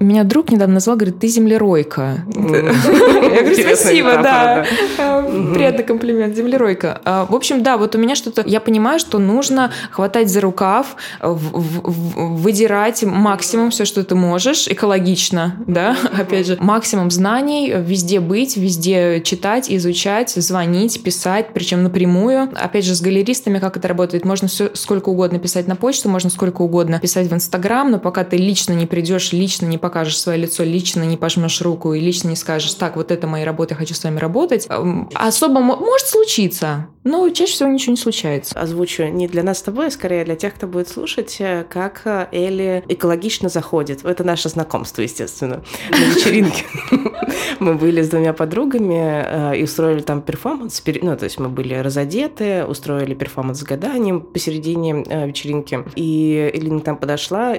[0.00, 2.24] меня друг недавно назвал, говорит, ты землеройка.
[2.34, 4.64] Я говорю, спасибо, да.
[4.98, 7.00] Э, приятный комплимент, землеройка.
[7.28, 8.42] В общем, общем, да, вот у меня что-то...
[8.46, 15.96] Я понимаю, что нужно хватать за рукав, выдирать максимум все, что ты можешь, экологично, да,
[16.12, 22.50] опять же, максимум знаний, везде быть, везде читать, изучать, звонить, писать, причем напрямую.
[22.54, 24.24] Опять же, с галеристами как это работает?
[24.24, 28.24] Можно все сколько угодно писать на почту, можно сколько угодно писать в Инстаграм, но пока
[28.24, 32.28] ты лично не придешь, лично не покажешь свое лицо, лично не пожмешь руку и лично
[32.28, 34.68] не скажешь, так, вот это мои работы, я хочу с вами работать,
[35.14, 38.58] особо может случиться, но чаще всего ничего не случается.
[38.58, 42.02] Озвучу не для нас с тобой, а скорее для тех, кто будет слушать, э, как
[42.04, 44.04] э, Элли экологично заходит.
[44.04, 46.64] Это наше знакомство, естественно, на вечеринке.
[47.60, 50.82] Мы были с двумя подругами э, и устроили там перформанс.
[51.02, 55.84] Ну, то есть мы были разодеты, устроили перформанс с гаданием посередине вечеринки.
[55.94, 57.54] И Элина там подошла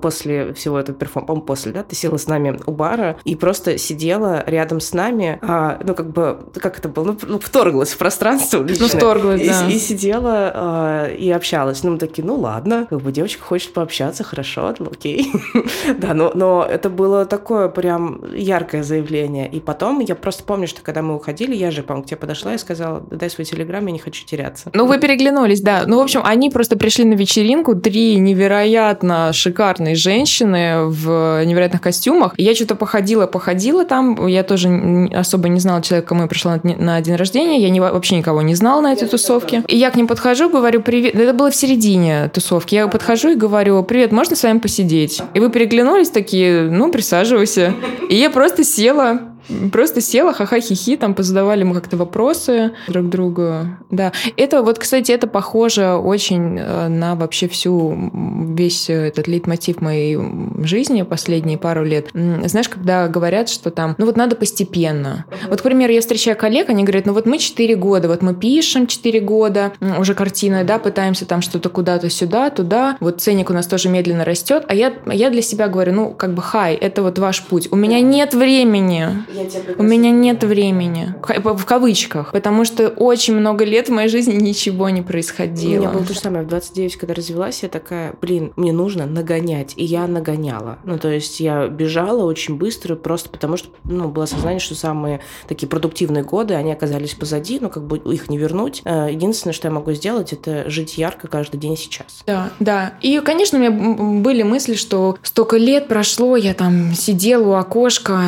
[0.00, 3.78] после всего этого перформанса, по после, да, ты села с нами у бара и просто
[3.78, 8.62] сидела рядом с нами, а, ну, как бы, как это было, ну, вторглась в пространство
[8.62, 8.88] личное.
[8.92, 9.68] Ну, вторглась, да.
[9.68, 11.82] И, и сидела э, и общалась.
[11.82, 15.32] Ну, мы такие, ну, ладно, как бы девочка хочет пообщаться, хорошо, окей.
[15.98, 19.48] да, но, но это было такое прям яркое заявление.
[19.48, 22.54] И потом я просто помню, что когда мы уходили, я же, по-моему, к тебе подошла
[22.54, 24.70] и сказала, дай свой телеграм, я не хочу теряться.
[24.74, 25.84] Ну, вы переглянулись, да.
[25.86, 32.34] Ну, в общем, они просто пришли на вечеринку, три невероятно шикарные женщины в невероятных костюмах.
[32.36, 36.76] Я что-то походила, походила там, я тоже особо не знала человека, кому я пришла на,
[36.76, 39.62] на день рождения, я не, вообще никого не знала на этой тусовке.
[39.68, 41.14] И я к ним подхожу, говорю, привет.
[41.14, 42.74] Это было в середине тусовки.
[42.74, 45.22] Я подхожу и говорю, привет, можно с вами посидеть?
[45.34, 47.74] И вы переглянулись такие, ну, присаживайся.
[48.08, 49.35] И я просто села
[49.72, 53.66] Просто села, ха-ха-хи-хи, там позадавали мы как-то вопросы друг другу.
[53.90, 54.12] Да.
[54.36, 58.10] Это вот, кстати, это похоже очень э, на вообще всю
[58.54, 60.18] весь этот лейтмотив моей
[60.62, 62.08] жизни последние пару лет.
[62.12, 65.26] Знаешь, когда говорят, что там, ну вот надо постепенно.
[65.48, 68.34] Вот, к примеру, я встречаю коллег, они говорят, ну вот мы 4 года, вот мы
[68.34, 73.52] пишем 4 года, уже картиной, да, пытаемся там что-то куда-то сюда, туда, вот ценник у
[73.52, 77.02] нас тоже медленно растет, а я, я для себя говорю, ну, как бы, хай, это
[77.02, 77.68] вот ваш путь.
[77.70, 79.24] У меня нет времени.
[79.78, 81.14] У меня нет времени.
[81.22, 82.32] В кавычках.
[82.32, 85.76] Потому что очень много лет в моей жизни ничего не происходило.
[85.76, 86.44] У меня было то же самое.
[86.44, 89.74] В 29, когда развелась, я такая, блин, мне нужно нагонять.
[89.76, 90.78] И я нагоняла.
[90.84, 95.20] Ну, то есть я бежала очень быстро, просто потому что, ну, было сознание, что самые
[95.48, 98.82] такие продуктивные годы, они оказались позади, ну, как бы их не вернуть.
[98.84, 102.22] Э, единственное, что я могу сделать, это жить ярко каждый день сейчас.
[102.26, 102.94] Да, да.
[103.02, 108.20] И, конечно, у меня были мысли, что столько лет прошло, я там сидела у окошка,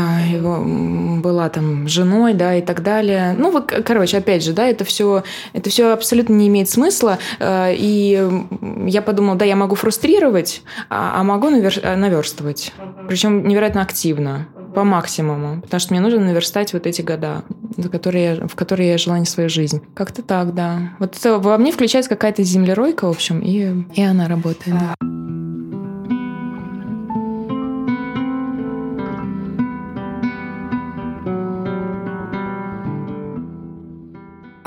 [1.20, 3.34] была там женой, да, и так далее.
[3.38, 7.18] Ну, вот, короче, опять же, да, это все, это все абсолютно не имеет смысла.
[7.38, 8.22] Э, и
[8.86, 11.80] я подумала, да, я могу фрустрировать, а, а могу навер...
[11.96, 12.72] наверстывать.
[13.08, 17.42] Причем невероятно активно по максимуму, потому что мне нужно наверстать вот эти года,
[17.76, 19.82] за которые в которые я жила не свою жизнь.
[19.94, 20.92] Как-то так, да.
[20.98, 24.76] Вот во мне включается какая-то землеройка, в общем, и, и она работает.
[24.78, 25.17] Да.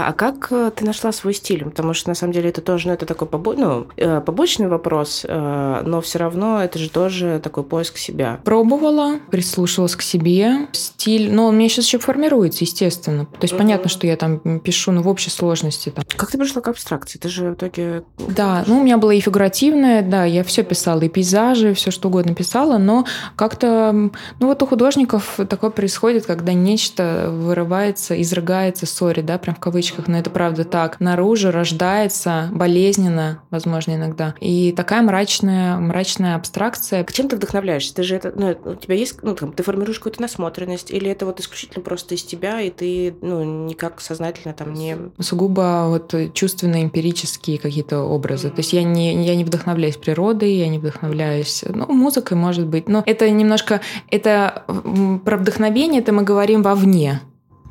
[0.08, 1.66] А как э, ты нашла свой стиль?
[1.66, 3.54] Потому что на самом деле это тоже, ну, это такой побо...
[3.54, 8.40] ну, э, побочный вопрос, э, но все равно это же тоже такой поиск себя.
[8.44, 10.68] Пробовала, прислушалась к себе.
[10.72, 13.26] Стиль, но он у меня сейчас еще формируется, естественно.
[13.26, 13.58] То есть uh-huh.
[13.58, 15.90] понятно, что я там пишу, ну, в общей сложности.
[15.90, 16.04] Там.
[16.16, 17.20] Как ты пришла к абстракции?
[17.20, 18.04] Ты же в итоге...
[18.18, 22.10] Да, ну, у меня было и фигуративное, да, я все писала, и пейзажи, все что
[22.10, 24.12] угодно писала, но как-то, ну,
[24.48, 30.08] вот у художников такое происходит, когда нечто вырывается, изрыгается, сори, да, прям в кавычках кавычках,
[30.08, 34.36] но это правда так, наружу рождается болезненно, возможно, иногда.
[34.40, 37.04] И такая мрачная, мрачная абстракция.
[37.04, 37.94] К чем ты вдохновляешься?
[37.94, 41.26] Ты же это, ну, у тебя есть, ну, там, ты формируешь какую-то насмотренность, или это
[41.26, 44.98] вот исключительно просто из тебя, и ты, ну, никак сознательно там не...
[45.20, 48.48] Сугубо вот чувственно эмпирические какие-то образы.
[48.48, 48.52] Mm-hmm.
[48.52, 52.88] То есть я не, я не вдохновляюсь природой, я не вдохновляюсь, ну, музыкой, может быть,
[52.88, 54.64] но это немножко, это
[55.26, 57.22] про вдохновение, это мы говорим вовне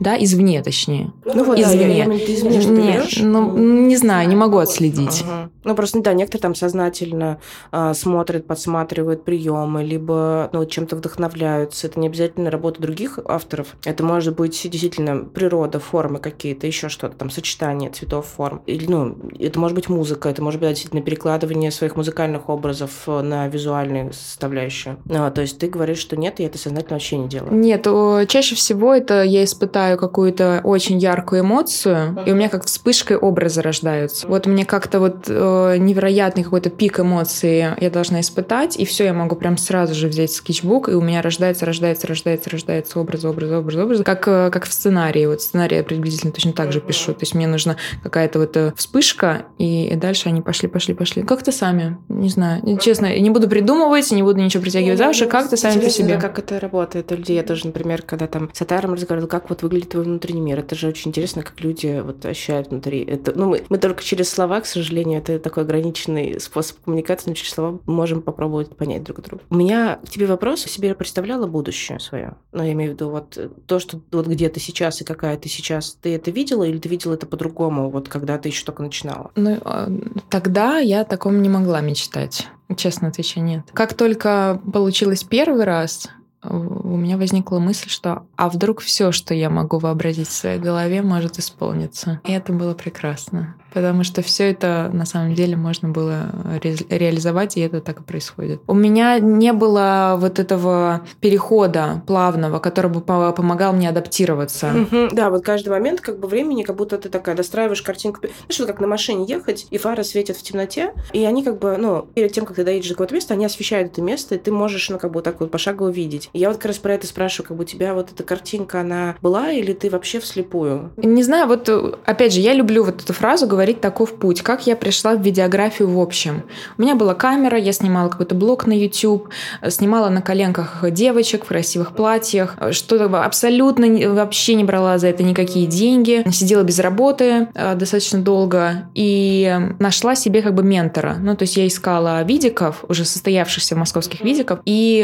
[0.01, 1.13] да, извне, точнее.
[1.27, 2.07] Ну вот, извне.
[2.07, 5.23] Да, ты извне что Нет, ну, не знаю, не могу отследить.
[5.25, 5.51] Ага.
[5.63, 7.39] Ну, просто, да, некоторые там сознательно
[7.71, 11.87] э, смотрят, подсматривают приемы, либо ну, чем-то вдохновляются.
[11.87, 13.77] Это не обязательно работа других авторов.
[13.85, 18.63] Это может быть действительно природа, формы какие-то, еще что-то, там, сочетание цветов, форм.
[18.67, 23.49] Или, ну, это может быть музыка, это может быть действительно перекладывание своих музыкальных образов на
[23.49, 24.97] визуальные составляющие.
[25.11, 27.55] А, то есть ты говоришь, что нет, я это сознательно вообще не делаю.
[27.55, 27.87] Нет,
[28.29, 33.16] чаще всего это я испытаю переживаю какую-то очень яркую эмоцию, и у меня как вспышкой
[33.16, 34.26] образы рождаются.
[34.26, 39.12] Вот мне как-то вот э, невероятный какой-то пик эмоций я должна испытать, и все, я
[39.12, 43.50] могу прям сразу же взять скетчбук, и у меня рождается, рождается, рождается, рождается образ, образ,
[43.50, 45.26] образ, образ, как, э, как в сценарии.
[45.26, 47.12] Вот сценарий я приблизительно точно так же пишу.
[47.12, 51.22] То есть мне нужна какая-то вот э, вспышка, и дальше они пошли, пошли, пошли.
[51.22, 52.79] Как-то сами, не знаю.
[52.79, 56.18] Честно, не буду придумывать, не буду ничего притягивать за уши, как-то сами по себе.
[56.18, 57.37] как это работает у людей.
[57.37, 60.59] Я тоже, например, когда там с Атаром разговаривала, как вот выглядит твой внутренний мир.
[60.61, 63.03] Это же очень интересно, как люди вот ощущают внутри.
[63.05, 67.35] Это, ну, мы, мы только через слова, к сожалению, это такой ограниченный способ коммуникации, но
[67.35, 69.43] через слова можем попробовать понять друг друга.
[69.51, 70.61] У меня к тебе вопрос.
[70.61, 72.37] Себе представляла будущее свое?
[72.53, 75.49] Ну, я имею в виду вот то, что вот где ты сейчас и какая ты
[75.49, 75.97] сейчас.
[76.01, 79.31] Ты это видела или ты видела это по-другому, вот когда ты еще только начинала?
[79.37, 79.88] Ну, а,
[80.29, 82.49] тогда я о таком не могла мечтать.
[82.77, 83.64] Честно отвечаю, нет.
[83.73, 86.09] Как только получилось первый раз,
[86.42, 91.03] у меня возникла мысль, что а вдруг все, что я могу вообразить в своей голове,
[91.03, 92.20] может исполниться.
[92.24, 96.31] И это было прекрасно потому что все это на самом деле можно было
[96.62, 98.61] ре реализовать, и это так и происходит.
[98.66, 104.72] У меня не было вот этого перехода плавного, который бы помогал мне адаптироваться.
[104.74, 108.20] Угу, да, вот каждый момент как бы времени, как будто ты такая достраиваешь картинку.
[108.20, 111.76] Знаешь, вот как на машине ехать, и фары светят в темноте, и они как бы,
[111.76, 114.53] ну, перед тем, как ты доедешь до какого-то места, они освещают это место, и ты
[114.53, 116.30] можешь, ну, как бы так вот пошагово видеть.
[116.33, 118.81] И я вот как раз про это спрашиваю, как бы у тебя вот эта картинка,
[118.81, 120.93] она была, или ты вообще вслепую?
[120.97, 121.69] Не знаю, вот
[122.05, 125.88] опять же, я люблю вот эту фразу говорить «Таков путь», как я пришла в видеографию
[125.90, 126.45] в общем.
[126.79, 129.29] У меня была камера, я снимала какой-то блог на YouTube,
[129.69, 135.66] снимала на коленках девочек в красивых платьях, что абсолютно вообще не брала за это никакие
[135.66, 141.16] деньги, сидела без работы э, достаточно долго и нашла себе как бы ментора.
[141.21, 145.03] Ну, то есть я искала видиков, уже состоявшихся московских видиков, и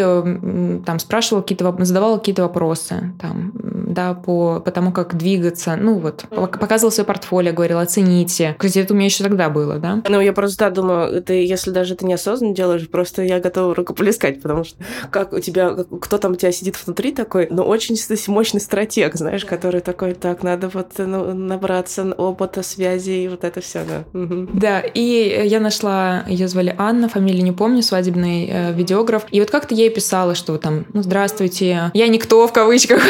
[0.87, 5.99] там спрашивала спрашивала какие-то, задавала какие-то вопросы, там, да, по, по тому, как двигаться, ну
[5.99, 8.55] вот, показывала свое портфолио, говорила, оцените.
[8.59, 10.03] Кстати, это у меня еще тогда было, да?
[10.07, 14.43] Ну, я просто, да, думаю, ты, если даже ты неосознанно делаешь, просто я готова рукоплескать,
[14.43, 14.77] потому что
[15.11, 17.97] как у тебя, кто там у тебя сидит внутри такой, ну, очень
[18.29, 23.63] мощный стратег, знаешь, который такой, так, надо вот ну, набраться опыта, связи и вот это
[23.63, 24.19] все, да.
[24.21, 24.49] Угу.
[24.53, 29.51] Да, и я нашла, ее звали Анна, фамилию не помню, свадебный э, видеограф, и вот
[29.51, 33.01] как-то ей писала, что там, ну, здравствуйте, я никто в кавычках,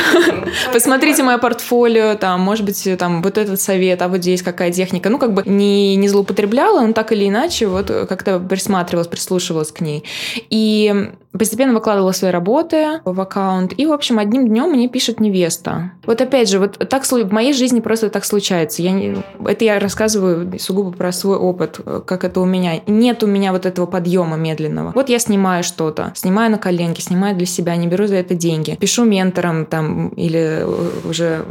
[0.73, 5.09] посмотрите мое портфолио, там, может быть, там, вот этот совет, а вот здесь какая техника,
[5.09, 9.81] ну, как бы не, не злоупотребляла, но так или иначе вот как-то присматривалась, прислушивалась к
[9.81, 10.05] ней.
[10.51, 15.93] И постепенно выкладывала свои работы в аккаунт, и, в общем, одним днем мне пишет невеста.
[16.07, 18.83] Вот опять же, вот так в моей жизни просто так случается.
[18.83, 22.81] Я не, это я рассказываю сугубо про свой опыт, как это у меня.
[22.87, 24.93] Нет у меня вот этого подъема медленного.
[24.95, 28.77] Вот я снимаю что-то, снимаю на коленке, снимаю для себя, не беру за это деньги.
[28.77, 30.65] Пишу менторам там или
[31.05, 31.45] уже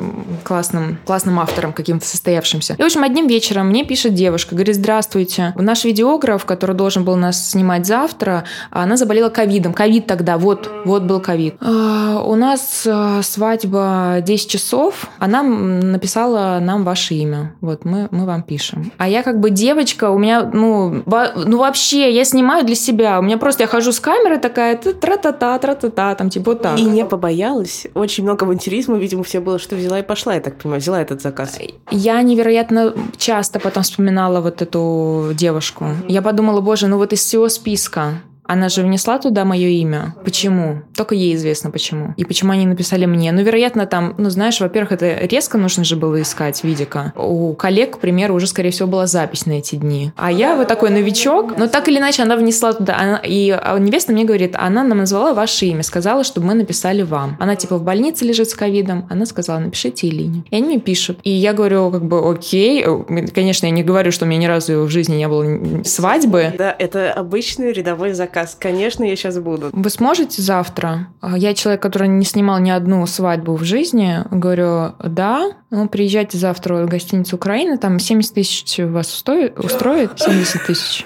[0.43, 2.75] классным, классным автором каким-то состоявшимся.
[2.77, 7.15] И, в общем, одним вечером мне пишет девушка, говорит, здравствуйте, наш видеограф, который должен был
[7.15, 11.55] нас снимать завтра, она заболела ковидом ковид тогда, вот, вот был ковид.
[11.61, 17.53] А, у нас а, свадьба 10 часов, она написала нам ваше имя.
[17.61, 18.91] Вот, мы, мы вам пишем.
[18.97, 23.19] А я как бы девочка, у меня, ну, во, ну вообще, я снимаю для себя.
[23.19, 26.79] У меня просто, я хожу с камерой такая, тра-та-та, тра-та-та, там типа вот так.
[26.79, 27.87] И не побоялась.
[27.93, 31.21] Очень много авантюризма, видимо, все было, что взяла и пошла, я так понимаю, взяла этот
[31.21, 31.59] заказ.
[31.91, 35.85] Я невероятно часто потом вспоминала вот эту девушку.
[36.07, 40.15] Я подумала, боже, ну вот из всего списка она же внесла туда мое имя.
[40.23, 40.81] Почему?
[40.95, 42.13] Только ей известно почему.
[42.17, 43.31] И почему они написали мне.
[43.31, 47.13] Ну, вероятно, там, ну, знаешь, во-первых, это резко нужно же было искать видика.
[47.15, 50.11] У коллег, к примеру, уже, скорее всего, была запись на эти дни.
[50.15, 51.57] А я вот такой новичок.
[51.57, 52.97] Но так или иначе, она внесла туда.
[52.99, 57.01] Она, и а невеста мне говорит, она нам назвала ваше имя, сказала, чтобы мы написали
[57.01, 57.37] вам.
[57.39, 59.07] Она типа в больнице лежит с ковидом.
[59.09, 60.43] Она сказала, напишите Илине.
[60.49, 61.19] И они мне пишут.
[61.23, 62.85] И я говорю, как бы, окей.
[63.33, 66.53] Конечно, я не говорю, что у меня ни разу в жизни не было свадьбы.
[66.57, 68.57] Да, это обычный рядовой заказ заказ.
[68.59, 69.69] Конечно, я сейчас буду.
[69.71, 71.07] Вы сможете завтра?
[71.21, 74.19] Я человек, который не снимал ни одну свадьбу в жизни.
[74.31, 79.57] Говорю, да, ну, приезжайте завтра в гостиницу Украины, там 70 тысяч вас устроит?
[79.63, 80.19] устроит?
[80.19, 81.05] 70 тысяч.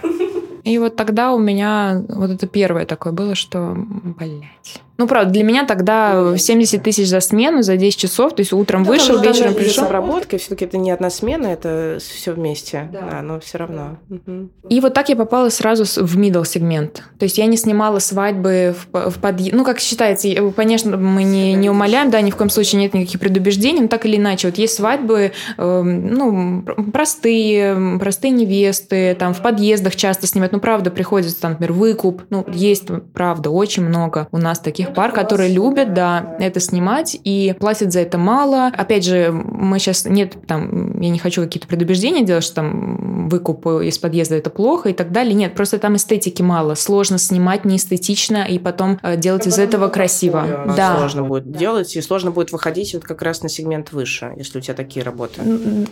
[0.63, 4.81] И вот тогда у меня вот это первое такое было, что, блядь.
[4.99, 8.83] Ну, правда, для меня тогда 70 тысяч за смену, за 10 часов, то есть утром
[8.83, 9.85] да, вышел, вечером пришел.
[9.85, 13.97] обработка, все-таки это не одна смена, это все вместе, да, да но все равно.
[14.09, 14.49] Угу.
[14.67, 17.03] И вот так я попала сразу в middle сегмент.
[17.17, 19.55] То есть я не снимала свадьбы в, в подъезд.
[19.55, 23.21] Ну, как считается, конечно, мы не, не умоляем, да, ни в коем случае нет никаких
[23.21, 29.41] предубеждений, но так или иначе, вот есть свадьбы, э, ну, простые, простые невесты, там в
[29.41, 34.37] подъездах часто снимают, ну, правда, приходится там, например, выкуп, ну, есть, правда, очень много у
[34.37, 38.67] нас таких тех пар, которые любят, да, это снимать и платят за это мало.
[38.67, 43.65] Опять же, мы сейчас нет там, я не хочу какие-то предубеждения делать, что там выкуп
[43.67, 45.33] из подъезда это плохо и так далее.
[45.33, 46.75] Нет, просто там эстетики мало.
[46.75, 50.65] Сложно снимать неэстетично и потом э, делать из этого красиво.
[50.75, 50.97] Да.
[50.97, 54.61] Сложно будет делать и сложно будет выходить вот как раз на сегмент выше, если у
[54.61, 55.41] тебя такие работы.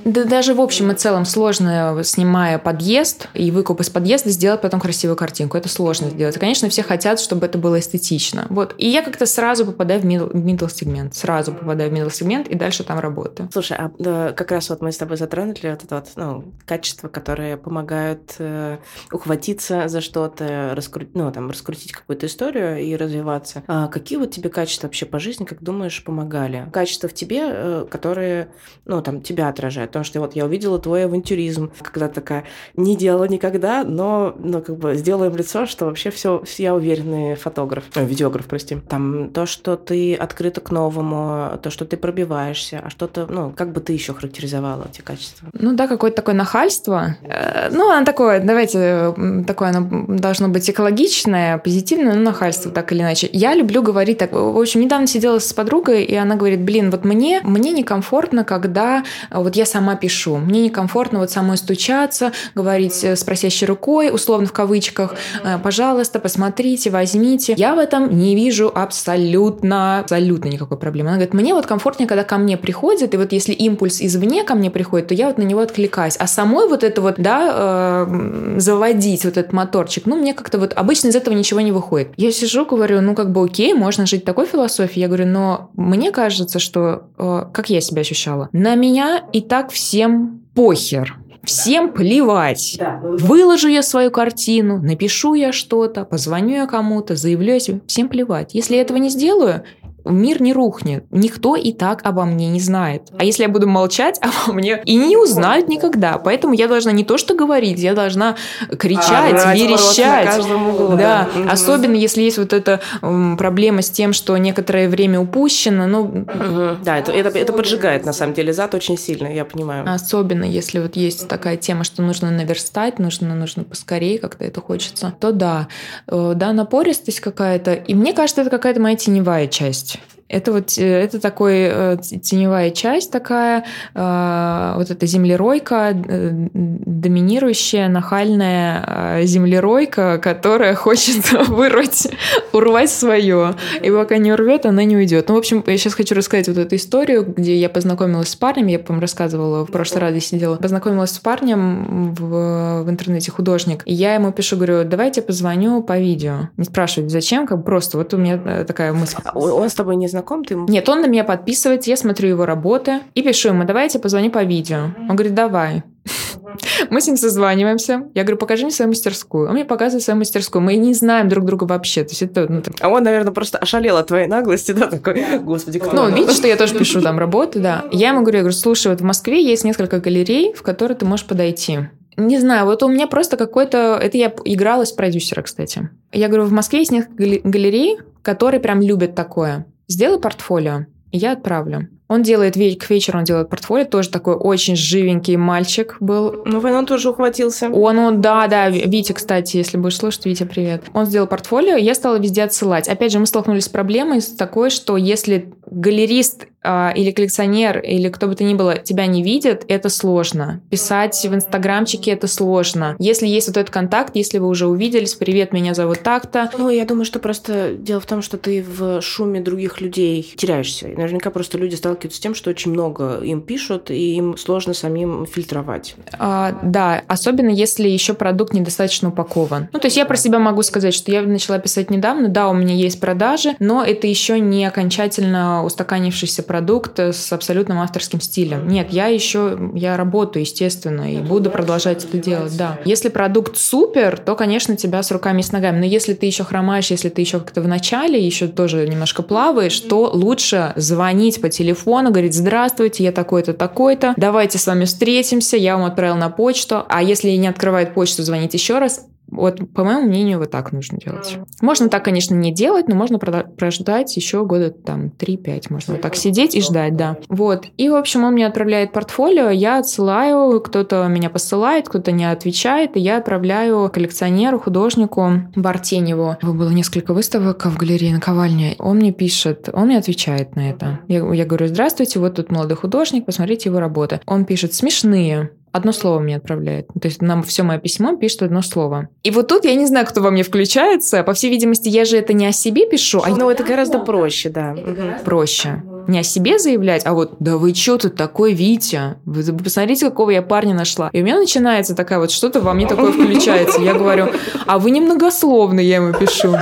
[0.06, 4.80] Да даже в общем и целом сложно, снимая подъезд и выкуп из подъезда, сделать потом
[4.80, 5.58] красивую картинку.
[5.58, 6.36] Это сложно сделать.
[6.36, 8.48] И, конечно, все хотят, чтобы это было эстетично.
[8.50, 8.74] Вот.
[8.78, 12.84] И я как-то сразу попадаю в middle, сегмент, сразу попадаю в middle сегмент и дальше
[12.84, 13.50] там работаю.
[13.52, 17.08] Слушай, а да, как раз вот мы с тобой затронули вот это вот, ну, качества,
[17.08, 18.78] которые помогают э,
[19.12, 23.64] ухватиться за что-то, раскрутить, ну, там, раскрутить какую-то историю и развиваться.
[23.68, 26.70] А какие вот тебе качества вообще по жизни, как думаешь, помогали?
[26.72, 28.50] Качества в тебе, э, которые,
[28.86, 29.92] ну, там, тебя отражают.
[29.92, 32.46] Потому что вот я увидела твой авантюризм, когда такая,
[32.76, 37.86] не делала никогда, но, ну, как бы сделаем лицо, что вообще все, я уверенный фотограф,
[37.96, 42.82] э, видеограф, прости допустим, там то, что ты открыта к новому, то, что ты пробиваешься,
[42.84, 45.48] а что-то, ну, как бы ты еще характеризовала эти качества?
[45.54, 47.16] Ну да, какое-то такое нахальство.
[47.24, 49.14] Э, ну, оно такое, давайте,
[49.48, 53.30] такое оно должно быть экологичное, позитивное, но нахальство так или иначе.
[53.32, 54.32] Я люблю говорить так.
[54.32, 59.04] В общем, недавно сидела с подругой, и она говорит, блин, вот мне, мне некомфортно, когда
[59.32, 60.38] вот я сама пишу.
[60.38, 66.90] Мне некомфортно вот самой стучаться, говорить с просящей рукой, условно в кавычках, «Э, пожалуйста, посмотрите,
[66.90, 67.54] возьмите.
[67.58, 71.10] Я в этом не вижу вижу абсолютно, абсолютно никакой проблемы.
[71.10, 74.56] Она говорит, мне вот комфортнее, когда ко мне приходит, и вот если импульс извне ко
[74.56, 76.16] мне приходит, то я вот на него откликаюсь.
[76.18, 80.74] А самой вот это вот, да, э, заводить вот этот моторчик, ну, мне как-то вот
[80.76, 82.10] обычно из этого ничего не выходит.
[82.18, 85.02] Я сижу, говорю, ну, как бы окей, можно жить такой философией.
[85.02, 89.72] Я говорю, но мне кажется, что, э, как я себя ощущала, на меня и так
[89.72, 91.16] всем похер
[91.48, 92.76] Всем плевать.
[92.78, 93.00] Да.
[93.02, 97.82] Выложу я свою картину, напишу я что-то, позвоню я кому-то, заявлю я себе.
[97.88, 98.54] Всем плевать.
[98.54, 99.64] Если я этого не сделаю,
[100.10, 101.06] мир не рухнет.
[101.12, 103.04] Никто и так обо мне не знает.
[103.18, 106.18] А если я буду молчать обо мне, и не узнают никогда.
[106.18, 108.36] Поэтому я должна не то что говорить, я должна
[108.78, 110.40] кричать, Орать, верещать.
[110.40, 111.52] углу, да, да.
[111.52, 116.84] Особенно если есть вот эта м, проблема с тем, что некоторое время упущено, ну, Мгм.
[116.84, 119.86] Да, это, это, это поджигает, на самом деле, зад очень сильно, я понимаю.
[119.88, 125.14] Особенно если вот есть такая тема, что нужно наверстать, нужно, нужно поскорее, как-то это хочется,
[125.20, 125.68] то да.
[126.08, 127.74] Э, Да, напористость какая-то.
[127.74, 129.97] И мне кажется, это какая-то моя теневая часть.
[130.30, 133.64] Это вот э, это такой э, теневая часть такая,
[133.96, 142.08] э, вот эта землеройка, доминирующая, нахальная землеройка, которая хочет вырвать,
[142.52, 143.56] урвать свое.
[143.82, 145.30] И пока не урвет, она не уйдет.
[145.30, 148.68] Ну, в общем, я сейчас хочу рассказать вот эту историю, где я познакомилась с парнем,
[148.68, 153.84] я, по-моему, рассказывала в прошлый раз, я сидела, познакомилась с парнем в, в интернете, художник,
[153.86, 156.50] и я ему пишу, говорю, давайте позвоню по видео.
[156.58, 159.18] Не спрашивать, зачем, как просто, вот у меня такая мысль.
[159.24, 160.17] А он с тобой не знаком?
[160.22, 160.68] Ты ему...
[160.68, 164.44] Нет, он на меня подписывается, я смотрю его работы и пишу ему, давайте позвони по
[164.44, 164.92] видео.
[165.10, 165.84] Он говорит, давай.
[166.90, 168.04] Мы с ним созваниваемся.
[168.14, 169.48] Я говорю, покажи мне свою мастерскую.
[169.48, 170.62] Он мне показывает свою мастерскую.
[170.62, 172.04] Мы не знаем друг друга вообще.
[172.04, 175.40] То есть это, ну, так- А он, наверное, просто ошалел от твоей наглости, да, такой,
[175.40, 177.86] господи, кто ну, она?» видишь, что я тоже пишу там работы, да.
[177.92, 181.06] Я ему говорю, я говорю, слушай, вот в Москве есть несколько галерей, в которые ты
[181.06, 181.80] можешь подойти.
[182.16, 184.00] Не знаю, вот у меня просто какой-то...
[184.02, 185.90] Это я играла с продюсера, кстати.
[186.12, 189.68] Я говорю, в Москве есть несколько гале- галерей, которые прям любят такое.
[189.88, 191.90] Сделай портфолио, и я отправлю.
[192.08, 196.44] Он делает к вечеру, он делает портфолио, тоже такой очень живенький мальчик был.
[196.46, 197.70] Ну, он тоже ухватился.
[197.70, 200.84] Он, он, да, да, Витя, кстати, если будешь слушать, Витя, привет.
[200.94, 202.88] Он сделал портфолио, я стала везде отсылать.
[202.88, 208.10] Опять же, мы столкнулись с проблемой с такой, что если галерист а, или коллекционер, или
[208.10, 210.62] кто бы то ни было, тебя не видит, это сложно.
[210.70, 212.96] Писать в инстаграмчике это сложно.
[213.00, 216.86] Если есть вот этот контакт, если вы уже увиделись, привет, меня зовут так-то, Ну, я
[216.86, 220.90] думаю, что просто дело в том, что ты в шуме других людей теряешься.
[220.90, 224.74] И наверняка просто люди сталкиваются с тем, что очень много им пишут, и им сложно
[224.74, 225.96] самим фильтровать.
[226.20, 229.68] А, да, особенно если еще продукт недостаточно упакован.
[229.74, 232.54] Ну, то есть я про себя могу сказать, что я начала писать недавно, да, у
[232.54, 238.68] меня есть продажи, но это еще не окончательно устаканившийся продукт с абсолютным авторским стилем.
[238.68, 242.80] Нет, я еще, я работаю, естественно, и буду продолжать это делать, да.
[242.86, 245.80] Если продукт супер, то, конечно, тебя с руками и с ногами.
[245.80, 249.80] Но если ты еще хромаешь, если ты еще как-то в начале, еще тоже немножко плаваешь,
[249.80, 255.78] то лучше звонить по телефону, говорить, здравствуйте, я такой-то, такой-то, давайте с вами встретимся, я
[255.78, 260.08] вам отправил на почту, а если не открывает почту, звонить еще раз, вот, по моему
[260.08, 261.38] мнению, вот так нужно делать.
[261.62, 265.66] Можно так, конечно, не делать, но можно прождать еще года там 3-5.
[265.70, 267.18] Можно вот так сидеть и ждать, да.
[267.30, 267.66] Вот.
[267.78, 272.96] И, в общем, он мне отправляет портфолио, я отсылаю, кто-то меня посылает, кто-то не отвечает,
[272.96, 276.38] и я отправляю коллекционеру, художнику Бартеневу.
[276.42, 278.76] Было несколько выставок в галерее наковальня.
[278.80, 281.00] Он мне пишет, он мне отвечает на это.
[281.08, 284.22] Я, я говорю, здравствуйте, вот тут молодой художник, посмотрите его работы.
[284.26, 285.52] Он пишет, смешные.
[285.72, 286.88] Одно слово мне отправляет.
[287.00, 289.10] То есть нам все мое письмо пишет одно слово.
[289.24, 291.24] И вот тут я не знаю, кто во мне включается.
[291.24, 294.50] По всей видимости, я же это не о себе пишу, а Ну, это гораздо проще,
[294.50, 294.74] да.
[294.74, 295.20] Мгм.
[295.24, 295.84] проще.
[296.08, 299.18] Не о себе заявлять, а вот, да вы что тут такой, Витя?
[299.26, 301.10] Вы посмотрите, какого я парня нашла.
[301.12, 303.82] И у меня начинается такая вот, что-то во мне такое включается.
[303.82, 304.30] Я говорю,
[304.66, 306.56] а вы немногословны, я ему пишу.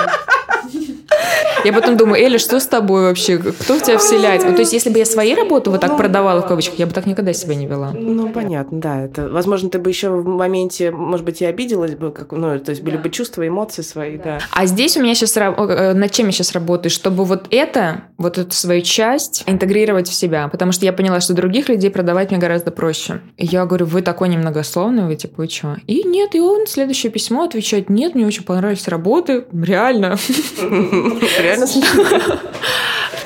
[1.63, 3.37] Я потом думаю, Эля, что с тобой вообще?
[3.37, 4.47] Кто в тебя вселяется?
[4.47, 6.93] Вот, то есть, если бы я свои работы вот так продавала в кавычках, я бы
[6.93, 7.91] так никогда себя не вела.
[7.91, 9.01] Ну, понятно, да.
[9.01, 12.69] Это, возможно, ты бы еще в моменте, может быть, и обиделась бы, как, ну, то
[12.69, 14.39] есть были бы чувства, эмоции свои, да.
[14.51, 18.51] А здесь у меня сейчас над чем я сейчас работаю, чтобы вот это, вот эту
[18.51, 22.71] свою часть интегрировать в себя, потому что я поняла, что других людей продавать мне гораздо
[22.71, 23.21] проще.
[23.37, 25.77] И я говорю, вы такой немногословный, вы типа, вы что?
[25.87, 30.17] И нет, и он следующее письмо отвечает, нет, мне очень понравились работы, реально.
[31.41, 32.03] Реально смешно.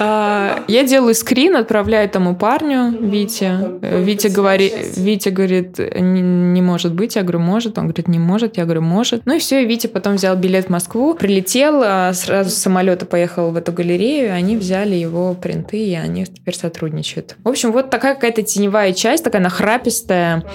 [0.01, 3.59] А, Я делаю скрин, отправляю тому парню, Вите.
[3.81, 7.17] Витя говорит, Витя говорит, не, не может быть.
[7.17, 7.77] Я говорю, может.
[7.77, 8.55] Он говорит, не может.
[8.55, 9.25] Я говорю, может.
[9.25, 13.51] Ну и все, Витя потом взял билет в Москву, прилетел, а сразу с самолета поехал
[13.51, 17.35] в эту галерею, и они взяли его принты, и они теперь сотрудничают.
[17.43, 20.45] В общем, вот такая какая-то теневая часть, такая нахрапистая.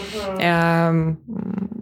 [0.41, 1.19] Эм,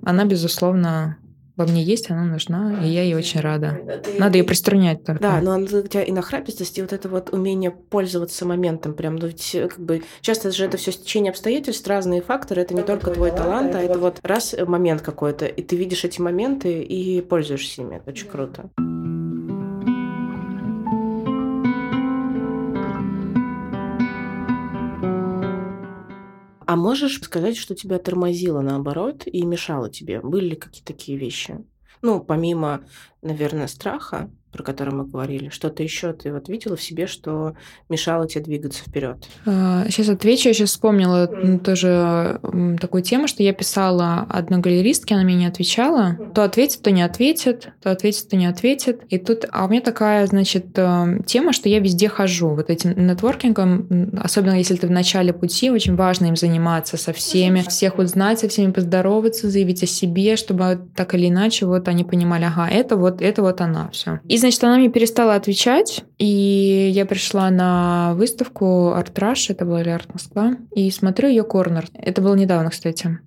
[0.05, 1.17] Она, безусловно,
[1.65, 3.79] во мне есть, она нужна, и я ей очень рада.
[4.19, 5.23] Надо ее приструнять только.
[5.23, 9.27] Да, но у тебя и нахрапистость, и вот это вот умение пользоваться моментом прям, ну
[9.27, 13.11] ведь э, как бы часто же это все стечение обстоятельств, разные факторы, это не только
[13.11, 17.21] твой талант, а это вот раз э, момент какой-то, и ты видишь эти моменты и
[17.21, 18.71] пользуешься ими, это очень круто.
[26.73, 30.23] А можешь сказать, что тебя тормозило наоборот и мешало тебе?
[30.23, 31.63] Были ли какие-то такие вещи?
[32.01, 32.87] Ну, помимо,
[33.21, 37.55] наверное, страха, про который мы говорили, что-то еще ты вот видела в себе, что
[37.89, 39.27] мешало тебе двигаться вперед?
[39.45, 40.49] Сейчас а, отвечу.
[40.49, 41.59] Я сейчас вспомнила mm.
[41.61, 42.41] тоже
[42.81, 46.19] такую тему, что я писала одной галеристке, она мне не отвечала.
[46.35, 49.01] То ответит, то не ответит, то ответит, то не ответит.
[49.09, 52.51] И тут, а у меня такая, значит, э, тема, что я везде хожу.
[52.51, 57.63] Вот этим нетворкингом, особенно если ты в начале пути, очень важно им заниматься со всеми,
[57.63, 62.45] всех узнать, со всеми поздороваться, заявить о себе, чтобы так или иначе вот они понимали,
[62.45, 64.21] ага, это вот, это вот она, все.
[64.29, 69.81] И значит, она мне перестала отвечать, и я пришла на выставку Арт Rush, это была
[69.81, 71.87] Арт Москва, и смотрю ее корнер.
[71.95, 73.19] Это было недавно, кстати.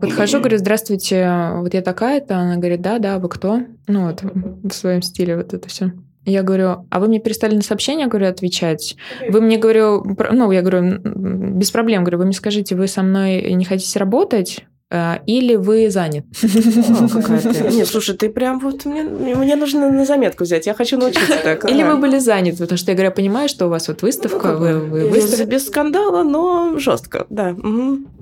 [0.00, 2.36] Подхожу, говорю, здравствуйте, вот я такая-то.
[2.36, 3.60] Она говорит, да, да, вы кто?
[3.86, 5.92] Ну вот, в своем стиле вот это все.
[6.24, 8.96] Я говорю, а вы мне перестали на сообщения, говорю, отвечать?
[9.28, 13.52] Вы мне, говорю, ну, я говорю, без проблем, говорю, вы мне скажите, вы со мной
[13.54, 14.64] не хотите работать?
[14.92, 16.26] Э, или вы занят.
[16.42, 20.66] Нет, слушай, ты прям вот мне, мне нужно на заметку взять.
[20.66, 21.64] Я хочу научиться так.
[21.70, 24.78] Или вы были заняты, потому что я говорю, понимаю, что у вас вот выставка, вы,
[24.78, 25.46] вы выставка.
[25.46, 27.56] Без скандала, но жестко, да.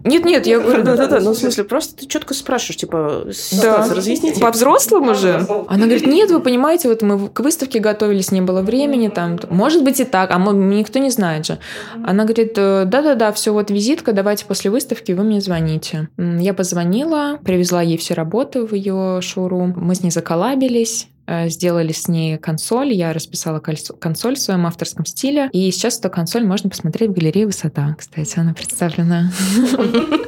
[0.04, 1.20] Нет, нет, я говорю, да, да, да.
[1.20, 3.26] Ну, в смысле, просто ты четко спрашиваешь, типа,
[3.60, 3.86] да.
[3.92, 4.40] разъясните.
[4.40, 5.44] По-взрослому же.
[5.66, 9.82] Она говорит, нет, вы понимаете, вот мы к выставке готовились, не было времени, там, может
[9.82, 11.58] быть и так, а мы, никто не знает же.
[12.06, 16.08] Она говорит, «Э, да-да-да, все, вот визитка, давайте после выставки вы мне звоните.
[16.16, 21.92] Я позвонила, привезла ей все работы в ее шоурум, мы с ней заколабились, э, сделали
[21.92, 26.68] с ней консоль, я расписала консоль в своем авторском стиле, и сейчас эту консоль можно
[26.68, 29.32] посмотреть в галерее «Высота», кстати, она представлена.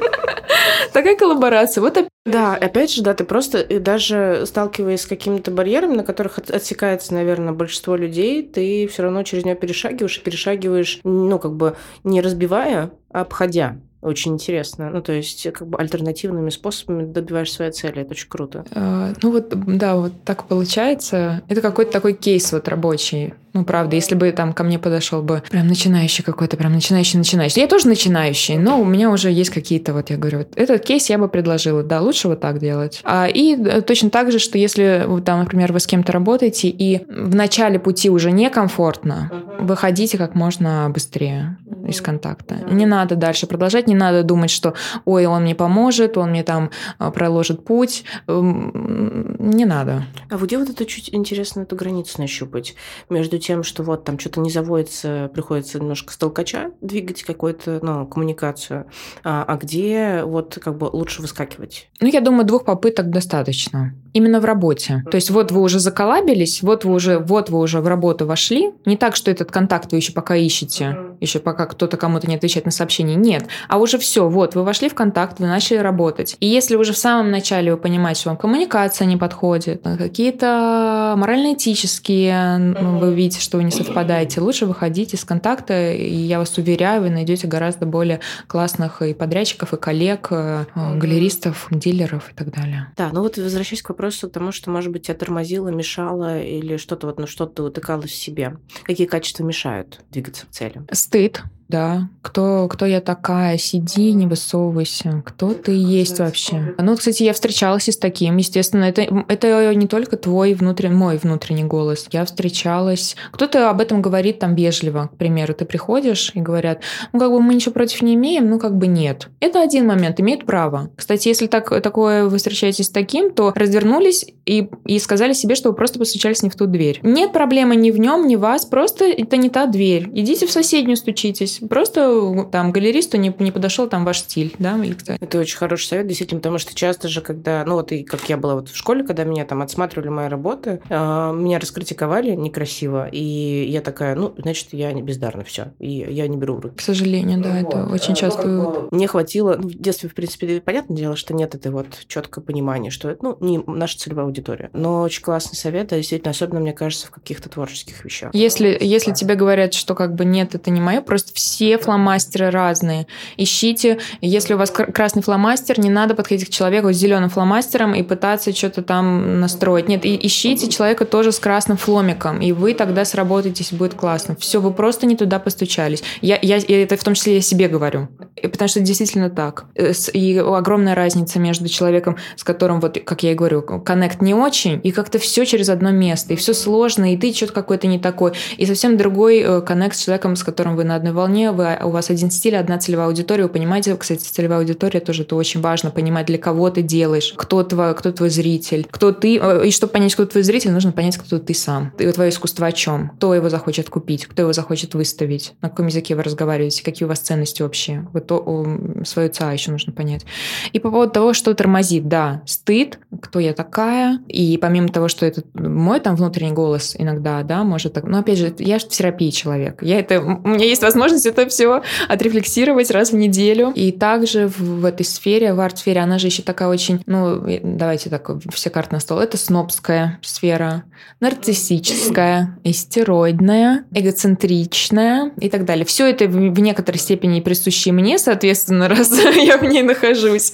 [0.95, 1.83] Такая коллаборация.
[1.83, 6.39] Вот да, опять же, да, ты просто и даже сталкиваясь с какими-то барьерами, на которых
[6.39, 11.76] отсекается, наверное, большинство людей, ты все равно через него перешагиваешь и перешагиваешь, ну, как бы
[12.05, 13.76] не разбивая, а обходя.
[14.03, 14.90] Очень интересно.
[14.90, 18.03] Ну, то есть, как бы альтернативными способами добиваешь своей цели.
[18.03, 18.64] Это очень круто.
[18.72, 19.48] А, ну, вот,
[19.78, 21.42] да, вот так получается.
[21.48, 23.34] Это какой-то такой кейс вот рабочий.
[23.55, 27.61] Ну, правда, если бы там ко мне подошел бы прям начинающий какой-то, прям начинающий, начинающий.
[27.61, 31.11] Я тоже начинающий, но у меня уже есть какие-то, вот я говорю, вот этот кейс
[31.11, 33.00] я бы предложила, да, лучше вот так делать.
[33.05, 37.05] А, и э, точно так же, что если там, например, вы с кем-то работаете, и
[37.09, 39.30] в начале пути уже некомфортно,
[39.61, 42.57] выходите как можно быстрее из контакта.
[42.70, 44.74] Не надо дальше продолжать, не надо думать, что,
[45.05, 48.05] ой, он мне поможет, он мне там а, проложит путь.
[48.28, 50.05] Эм, не надо.
[50.30, 52.74] А где вот это чуть интересно эту границу нащупать
[53.11, 58.07] между тем, что вот там что-то не заводится, приходится немножко с толкача двигать какую-то ну,
[58.07, 58.86] коммуникацию,
[59.24, 61.88] а, а где вот как бы лучше выскакивать?
[62.01, 63.95] Ну, я думаю, двух попыток достаточно.
[64.12, 65.03] Именно в работе.
[65.11, 68.72] То есть вот вы уже заколабились, вот вы уже, вот вы уже в работу вошли.
[68.84, 72.66] Не так, что этот контакт вы еще пока ищете, еще пока кто-то кому-то не отвечает
[72.66, 73.16] на сообщение.
[73.16, 73.47] Нет.
[73.68, 76.36] А уже все, вот, вы вошли в контакт, вы начали работать.
[76.40, 82.59] И если уже в самом начале вы понимаете, что вам коммуникация не подходит, какие-то морально-этические,
[82.59, 87.03] ну, вы видите, что вы не совпадаете, лучше выходить из контакта, и я вас уверяю,
[87.03, 92.93] вы найдете гораздо более классных и подрядчиков, и коллег, э, галеристов, дилеров и так далее.
[92.97, 97.07] Да, ну вот возвращаясь к вопросу тому, что, может быть, тебя тормозило, мешало или что-то
[97.07, 98.57] вот на что-то утыкалось в себе.
[98.85, 100.83] Какие качества мешают двигаться к цели?
[100.93, 101.43] Стыд,
[101.73, 102.09] да.
[102.20, 103.57] Кто, кто я такая?
[103.57, 105.23] Сиди, не высовывайся.
[105.25, 106.75] Кто ты есть вообще?
[106.79, 108.37] Ну, кстати, я встречалась и с таким.
[108.37, 112.07] Естественно, это, это не только твой внутренний, мой внутренний голос.
[112.12, 113.16] Я встречалась...
[113.33, 115.11] Кто-то об этом говорит там вежливо.
[115.14, 118.59] К примеру, ты приходишь и говорят, ну, как бы мы ничего против не имеем, ну,
[118.59, 119.29] как бы нет.
[119.41, 120.91] Это один момент, имеет право.
[120.95, 125.70] Кстати, если так, такое вы встречаетесь с таким, то развернулись и, и сказали себе, что
[125.70, 127.01] вы просто постучались не в ту дверь.
[127.03, 130.11] Нет проблемы ни в нем, ни в вас, просто это не та дверь.
[130.12, 131.61] Идите в соседнюю стучитесь.
[131.68, 135.86] Просто там галеристу не, не подошел там ваш стиль, да, или кто Это очень хороший
[135.86, 138.76] совет, действительно, потому что часто же, когда, ну вот и как я была вот в
[138.76, 144.34] школе, когда меня там отсматривали мои работы, э, меня раскритиковали некрасиво, и я такая, ну,
[144.38, 146.76] значит, я не бездарна, все, и я не беру в руки.
[146.76, 147.68] К сожалению, да, вот.
[147.68, 148.88] это очень часто.
[148.90, 152.90] Мне хватило, ну, в детстве, в принципе, понятное дело, что нет этой вот четкого понимания,
[152.90, 154.70] что это, ну, не наша целевая аудитория.
[154.72, 158.34] Но очень классный совет, а действительно, особенно, мне кажется, в каких-то творческих вещах.
[158.34, 161.41] Если, если тебе говорят, что как бы нет, это не мое, просто все
[161.80, 163.07] фломастеры разные.
[163.36, 168.03] Ищите, если у вас красный фломастер, не надо подходить к человеку с зеленым фломастером и
[168.03, 169.88] пытаться что-то там настроить.
[169.88, 174.36] Нет, и ищите человека тоже с красным фломиком, и вы тогда сработаетесь, будет классно.
[174.36, 176.03] Все, вы просто не туда постучались.
[176.20, 178.09] Я, я, это в том числе я себе говорю,
[178.40, 179.64] потому что действительно так.
[179.74, 184.34] Э, и огромная разница между человеком, с которым, вот, как я и говорю, коннект не
[184.34, 187.99] очень, и как-то все через одно место, и все сложно, и ты что-то какой-то не
[187.99, 191.53] такой, и совсем другой э, коннект с человеком, с которым вы на одной волне, вполне
[191.53, 193.45] вы, у вас один стиль, одна целевая аудитория.
[193.45, 197.62] Вы понимаете, кстати, целевая аудитория тоже это очень важно, понимать, для кого ты делаешь, кто
[197.62, 199.39] твой, кто твой зритель, кто ты.
[199.39, 201.93] Э, и чтобы понять, кто твой зритель, нужно понять, кто ты сам.
[201.99, 203.12] И твое искусство о чем?
[203.16, 207.09] Кто его захочет купить, кто его захочет выставить, на каком языке вы разговариваете, какие у
[207.09, 208.07] вас ценности общие.
[208.12, 208.66] Вот то,
[209.07, 210.26] свою ЦА еще нужно понять.
[210.74, 215.24] И по поводу того, что тормозит, да, стыд, кто я такая, и помимо того, что
[215.24, 218.89] это мой там внутренний голос иногда, да, может так, но опять же, я же в
[218.91, 223.93] терапии человек, я это, у меня есть возможность это все отрефлексировать раз в неделю, и
[223.93, 228.31] также в, в этой сфере, в арт-сфере, она же еще такая очень, ну, давайте так,
[228.53, 230.85] все карты на стол, это снобская сфера,
[231.20, 235.85] нарциссическая, истероидная, эгоцентричная и так далее.
[235.85, 240.53] Все это в, в некоторой степени присущи мне, соответственно, раз я в ней нахожусь.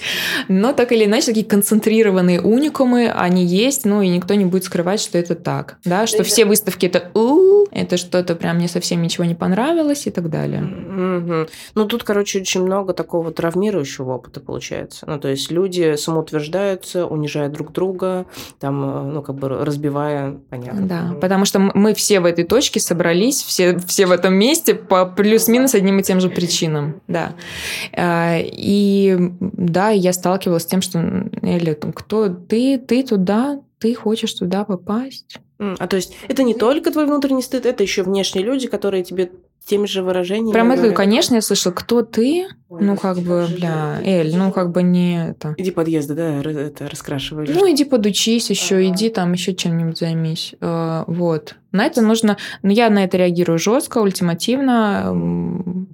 [0.48, 5.00] Но так или иначе, такие концентрированные уникумы, они есть, ну и никто не будет скрывать,
[5.00, 5.78] что это так.
[5.84, 10.10] Да, что все выставки это у это что-то прям мне совсем ничего не понравилось и
[10.10, 10.57] так далее.
[10.62, 11.46] Угу.
[11.74, 15.06] Ну тут, короче, очень много такого травмирующего опыта получается.
[15.06, 18.26] Ну то есть люди самоутверждаются, унижают друг друга,
[18.58, 20.86] там, э, ну как бы разбивая, понятно.
[20.86, 25.06] Да, потому что мы все в этой точке собрались, все, все в этом месте по
[25.06, 27.34] плюс-минус одним и тем же причинам, да.
[27.92, 30.98] А, и да, я сталкивалась с тем, что,
[31.42, 35.38] Эля, кто ты, ты туда, ты хочешь туда попасть.
[35.58, 39.32] А то есть это не только твой внутренний стыд, это еще внешние люди, которые тебе
[39.68, 40.52] теми же выражениями.
[40.52, 42.48] Прям это, конечно, я слышала, кто ты?
[42.68, 45.54] Ой, ну, как бы, бля, Эль, ну, как бы не это.
[45.56, 47.46] Иди подъезды, да, это раскрашивай.
[47.48, 48.86] Ну, иди подучись еще, ага.
[48.86, 50.54] иди там еще чем-нибудь займись.
[50.60, 51.56] А, вот.
[51.72, 52.36] На это нужно...
[52.62, 55.86] Ну, я на это реагирую жестко, ультимативно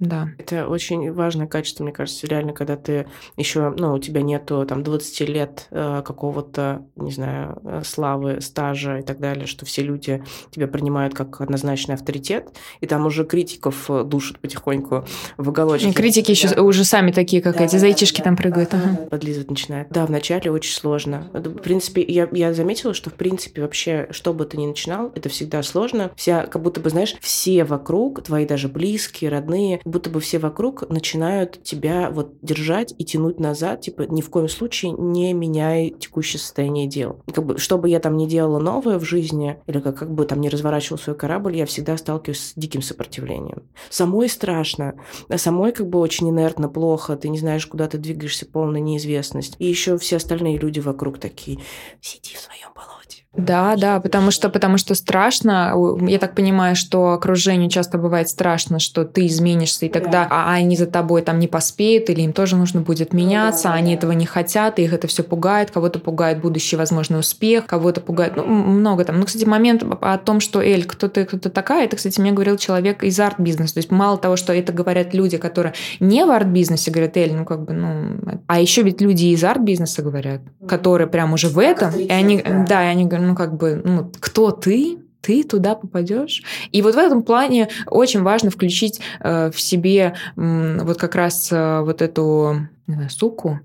[0.00, 0.28] да.
[0.38, 4.84] Это очень важное качество, мне кажется, реально, когда ты еще, ну, у тебя нету там
[4.84, 10.22] 20 лет э, какого-то, не знаю, э, славы, стажа и так далее, что все люди
[10.50, 15.04] тебя принимают как однозначный авторитет, и там уже критиков э, душат потихоньку
[15.36, 15.92] в уголочке.
[15.92, 16.62] Критики еще да.
[16.62, 18.72] уже сами такие, как да, эти да, зайчишки да, там прыгают.
[18.74, 19.08] Ага.
[19.10, 19.88] Подлизывать начинают.
[19.90, 21.28] Да, вначале очень сложно.
[21.32, 25.28] В принципе, я, я заметила, что в принципе вообще, что бы ты ни начинал, это
[25.28, 26.12] всегда сложно.
[26.14, 30.88] Вся, как будто бы, знаешь, все вокруг, твои даже близкие, родные, будто бы все вокруг
[30.88, 36.40] начинают тебя вот держать и тянуть назад, типа ни в коем случае не меняй текущее
[36.40, 37.22] состояние дел.
[37.32, 40.24] Как бы, что бы я там ни делала новое в жизни, или как, как бы
[40.24, 43.62] там не разворачивал свой корабль, я всегда сталкиваюсь с диким сопротивлением.
[43.90, 44.94] Самой страшно,
[45.28, 49.56] а самой как бы очень инертно, плохо, ты не знаешь, куда ты двигаешься, полная неизвестность.
[49.58, 51.60] И еще все остальные люди вокруг такие,
[52.00, 52.97] сиди в своем болоте
[53.38, 55.72] да, да, потому что, потому что страшно.
[56.06, 60.28] Я так понимаю, что окружению часто бывает страшно, что ты изменишься, и тогда да.
[60.28, 63.78] а они за тобой там не поспеют, или им тоже нужно будет меняться, ну, да,
[63.78, 63.98] они да.
[63.98, 65.70] этого не хотят, и их это все пугает.
[65.70, 69.20] Кого-то пугает будущий возможный успех, кого-то пугает, ну, много там.
[69.20, 72.32] Ну, кстати, момент о том, что Эль, кто ты, кто ты такая, это, кстати, мне
[72.32, 73.74] говорил человек из арт-бизнеса.
[73.74, 77.44] То есть мало того, что это говорят люди, которые не в арт-бизнесе, говорят, Эль, ну,
[77.44, 78.40] как бы, ну...
[78.48, 82.84] А еще ведь люди из арт-бизнеса говорят, которые прям уже в этом, и они, да,
[82.84, 86.42] и они говорят, ну, как бы, ну, кто ты, ты туда попадешь.
[86.72, 91.50] И вот в этом плане очень важно включить э, в себе э, вот как раз
[91.52, 93.60] э, вот эту не знаю, суку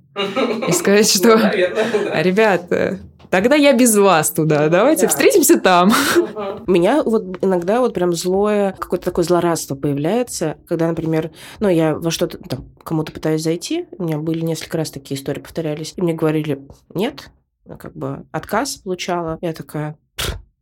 [0.67, 1.35] и сказать, что,
[2.21, 2.69] ребят,
[3.29, 5.93] тогда я без вас туда, давайте встретимся там.
[6.67, 11.95] У меня вот иногда вот прям злое, какое-то такое злорадство появляется, когда, например, ну, я
[11.95, 16.01] во что-то там кому-то пытаюсь зайти, у меня были несколько раз такие истории повторялись, и
[16.01, 16.59] мне говорили,
[16.93, 17.31] нет,
[17.65, 19.37] как бы отказ получала.
[19.41, 19.97] Я такая,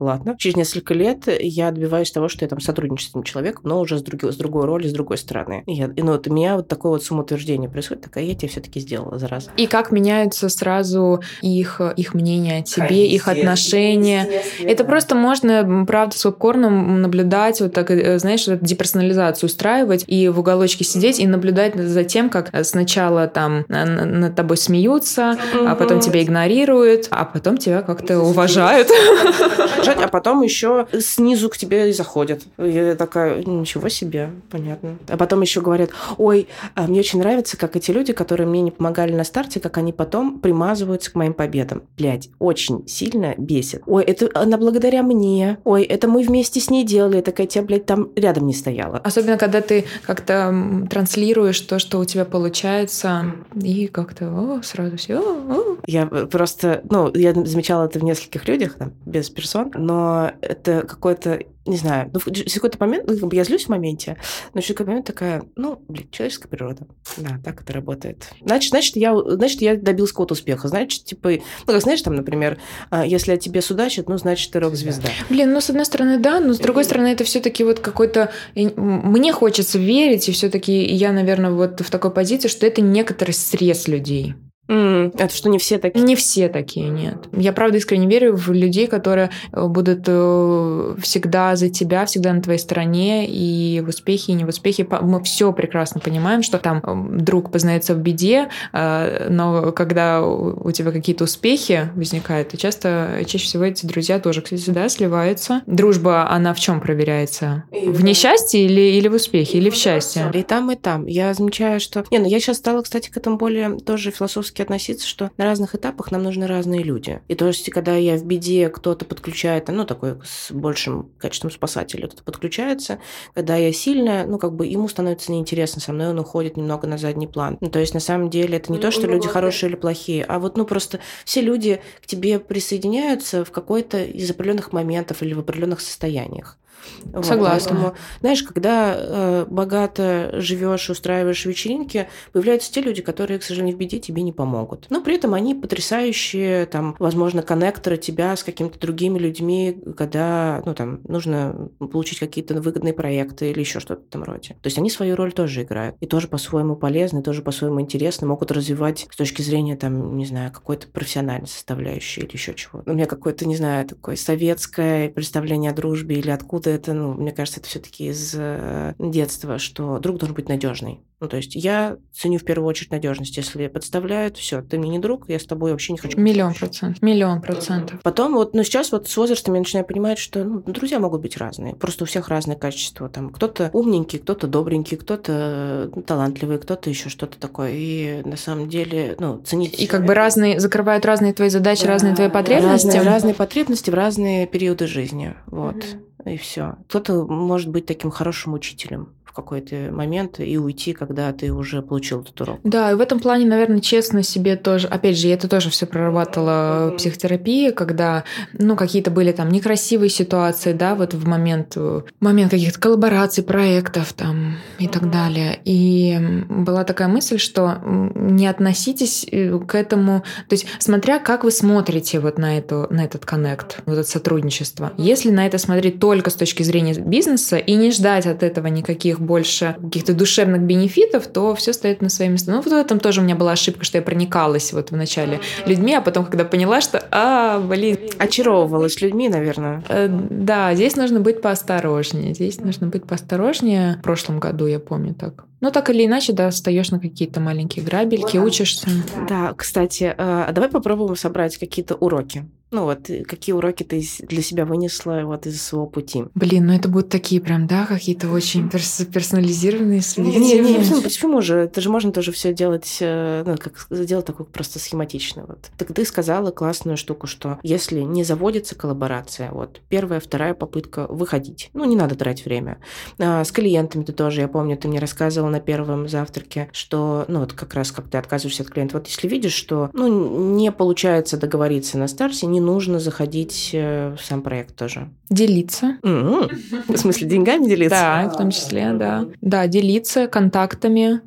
[0.02, 0.36] Ладно.
[0.40, 4.00] Через несколько лет я добиваюсь того, что я там сотрудничаю с этим человеком, но уже
[4.00, 5.64] с, друг, с другой роли, с другой стороны.
[5.68, 8.48] И, я, и ну, вот у меня вот такое вот самоутверждение происходит, такая я тебе
[8.48, 9.50] все-таки сделала за раз.
[9.58, 14.28] И как меняются сразу их, их мнение о тебе, Конечно, их отношения.
[14.64, 20.30] Это просто можно, правда, с попкорном наблюдать, вот так, э, знаешь, вот деперсонализацию устраивать и
[20.30, 26.00] в уголочке сидеть и наблюдать за тем, как сначала там над тобой смеются, а потом
[26.00, 28.88] тебя игнорируют, а потом тебя как-то уважают
[29.94, 32.44] бежать, а потом еще снизу к тебе и заходят.
[32.58, 34.98] Я такая, ничего себе, понятно.
[35.08, 38.72] А потом еще говорят, ой, а мне очень нравится, как эти люди, которые мне не
[38.72, 41.84] помогали на старте, как они потом примазываются к моим победам.
[41.98, 43.84] Блядь, очень сильно бесит.
[43.86, 45.58] Ой, это она благодаря мне.
[45.64, 47.18] Ой, это мы вместе с ней делали.
[47.18, 48.98] Я такая, тебя, блядь, там рядом не стояла.
[49.00, 50.54] Особенно, когда ты как-то
[50.90, 55.20] транслируешь то, что у тебя получается, и как-то о, сразу все.
[55.20, 55.78] О, о.
[55.86, 61.40] Я просто, ну, я замечала это в нескольких людях, там, без персон, но это какой-то
[61.66, 64.18] не знаю, ну, в какой-то момент, ну, я злюсь в моменте,
[64.54, 66.88] но в какой-то момент такая, ну, блин, человеческая природа.
[67.18, 68.30] Да, так это работает.
[68.44, 70.68] Значит, значит, я, значит, я добился какого-то успеха.
[70.68, 72.58] Значит, типа, ну, как знаешь, там, например,
[72.90, 75.10] а, если о тебе судачат, ну, значит, ты рок-звезда.
[75.30, 78.32] Блин, ну, с одной стороны, да, но с другой стороны, это все таки вот какой-то...
[78.56, 83.32] Мне хочется верить, и все таки я, наверное, вот в такой позиции, что это некоторый
[83.32, 84.34] срез людей.
[84.72, 86.02] Mm, это что не все такие?
[86.02, 87.18] Не все такие, нет.
[87.34, 92.42] Я правда искренне верю в людей, которые э, будут э, всегда за тебя, всегда на
[92.42, 94.88] твоей стороне, и в успехе, и не в успехе.
[95.02, 100.92] Мы все прекрасно понимаем, что там э, друг познается в беде, но когда у тебя
[100.92, 105.62] какие-то успехи возникают, то часто, чаще всего эти друзья тоже, кстати, да, сливаются.
[105.66, 107.64] Дружба, она в чем проверяется?
[107.72, 110.30] В несчастье или, или в успехе, или в счастье?
[110.34, 111.06] И там, и там.
[111.06, 112.06] Я замечаю, что...
[112.12, 115.76] Не, ну я сейчас стала, кстати, к этому более тоже философски относиться, что на разных
[115.76, 117.22] этапах нам нужны разные люди.
[117.28, 122.08] И то есть, когда я в беде, кто-то подключает, ну, такой с большим качеством спасателя,
[122.08, 123.00] кто-то подключается.
[123.34, 126.98] Когда я сильная, ну, как бы ему становится неинтересно со мной, он уходит немного на
[126.98, 127.58] задний план.
[127.62, 130.24] Ну, то есть, на самом деле, это не ну, то, что люди хорошие или плохие,
[130.24, 135.34] а вот, ну, просто все люди к тебе присоединяются в какой-то из определенных моментов или
[135.34, 136.58] в определенных состояниях.
[137.06, 137.72] Вот, Согласна.
[137.72, 143.80] Поэтому, знаешь, когда э, богато живешь, устраиваешь вечеринки, появляются те люди, которые, к сожалению, в
[143.80, 144.88] беде тебе не помогут.
[144.90, 150.74] Но при этом они потрясающие, там, возможно, коннекторы тебя с какими-то другими людьми, когда, ну,
[150.74, 154.50] там, нужно получить какие-то выгодные проекты или еще что-то в этом роде.
[154.62, 155.96] То есть они свою роль тоже играют.
[156.00, 160.52] И тоже по-своему полезны, тоже по-своему интересны, могут развивать с точки зрения, там, не знаю,
[160.52, 162.84] какой-то профессиональной составляющей или еще чего.
[162.86, 167.32] У меня какое-то, не знаю, такое советское представление о дружбе или откуда это, ну, мне
[167.32, 171.02] кажется, это все-таки из э, детства, что друг должен быть надежный.
[171.22, 173.38] Ну, то есть я ценю в первую очередь надежность.
[173.38, 176.20] Если подставляют, все, ты мне не друг, я с тобой вообще не хочу.
[176.20, 177.02] Миллион процентов.
[177.04, 178.02] Миллион процентов.
[178.02, 181.38] Потом вот, ну, сейчас вот с возрастом я начинаю понимать, что ну, друзья могут быть
[181.38, 181.76] разные.
[181.76, 183.08] Просто у всех разные качества.
[183.08, 187.74] Там кто-то умненький, кто-то добренький, кто-то ну, талантливый, кто-то еще что-то такое.
[187.76, 189.80] И на самом деле, ну, ценить...
[189.80, 192.88] И как бы разные, закрывают разные твои задачи, да, разные твои потребности.
[192.88, 195.36] Разные, разные потребности в разные периоды жизни.
[195.46, 195.76] Вот.
[195.76, 196.76] Mm-hmm и все.
[196.88, 202.20] Кто-то может быть таким хорошим учителем в какой-то момент и уйти, когда ты уже получил
[202.20, 202.60] этот урок.
[202.66, 205.86] Да, и в этом плане, наверное, честно себе тоже, опять же, я это тоже все
[205.86, 212.04] прорабатывала в психотерапии, когда, ну, какие-то были там некрасивые ситуации, да, вот в момент, в
[212.20, 215.60] момент каких-то коллабораций, проектов там и так далее.
[215.64, 221.52] И была такая мысль, что не относитесь э, к этому, то есть смотря как вы
[221.52, 224.92] смотрите вот на, эту, на этот коннект, вот это сотрудничество.
[224.98, 229.21] Если на это смотреть только с точки зрения бизнеса и не ждать от этого никаких
[229.22, 232.52] больше каких-то душевных бенефитов, то все стоит на свои места.
[232.52, 235.40] Ну, вот в этом тоже у меня была ошибка, что я проникалась вот в начале
[235.66, 237.98] людьми, а потом, когда поняла, что, а, блин...
[238.18, 239.84] Очаровывалась людьми, наверное.
[239.90, 242.34] Э, да, здесь нужно быть поосторожнее.
[242.34, 243.98] Здесь нужно быть поосторожнее.
[244.00, 245.46] В прошлом году, я помню так.
[245.60, 248.88] Но так или иначе, да, встаешь на какие-то маленькие грабельки, вот, учишься.
[249.30, 252.46] Да, кстати, э, давай попробуем собрать какие-то уроки.
[252.72, 256.24] Ну вот, э, какие уроки ты для себя вынесла вот из своего пути?
[256.34, 261.02] Блин, ну это будут такие прям, да, какие-то очень перс- персонализированные Не, не, не, почему,
[261.02, 261.56] почему же?
[261.56, 265.46] Это же можно тоже все делать, э, ну, как сделать такое просто схематично.
[265.46, 265.70] Вот.
[265.78, 271.70] Так ты сказала классную штуку, что если не заводится коллаборация, вот, первая, вторая попытка выходить.
[271.74, 272.78] Ну, не надо тратить время.
[273.20, 277.42] А, с клиентами ты тоже, я помню, ты мне рассказывала на первом завтраке, что, ну,
[277.42, 278.98] вот как раз как ты отказываешься от клиента.
[278.98, 284.24] Вот если видишь, что, ну, не получается договориться на старте, не нужно заходить э, в
[284.24, 285.10] сам проект тоже.
[285.30, 285.98] Делиться.
[286.04, 286.94] Mm-hmm.
[286.94, 287.96] В смысле, деньгами делиться?
[287.96, 289.26] Да, в том числе, да.
[289.42, 291.22] Да, делиться контактами.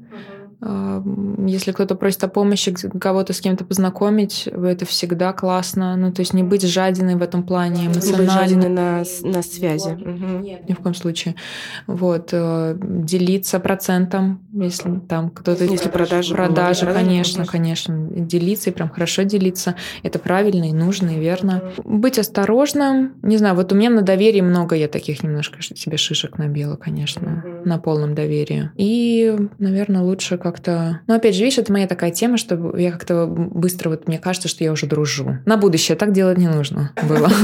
[1.46, 5.96] Если кто-то просит о помощи, кого-то с кем-то познакомить, это всегда классно.
[5.96, 8.06] Ну, то есть не быть жадиной в этом плане, эмоционально.
[8.06, 9.90] Не быть жадиной на, на связи.
[9.90, 10.66] Угу.
[10.68, 11.34] Ни в коем случае.
[11.86, 12.30] Вот.
[12.32, 15.64] Э, делиться процентом, если там кто-то...
[15.64, 16.34] Если продажи.
[16.34, 17.94] Продажи, конечно, конечно.
[17.98, 19.74] Делиться и прям хорошо делиться.
[20.02, 21.72] Это правильно и нужно, и верно.
[21.84, 23.14] Быть осторожным.
[23.22, 27.44] Не знаю, вот у меня на доверии много я таких немножко себе шишек набила, конечно.
[27.44, 27.68] Угу.
[27.68, 28.70] На полном доверии.
[28.76, 31.00] И, наверное, лучше как как-то...
[31.08, 34.46] Ну, опять же, видишь, это моя такая тема, что я как-то быстро, вот мне кажется,
[34.48, 35.38] что я уже дружу.
[35.46, 37.28] На будущее так делать не нужно было.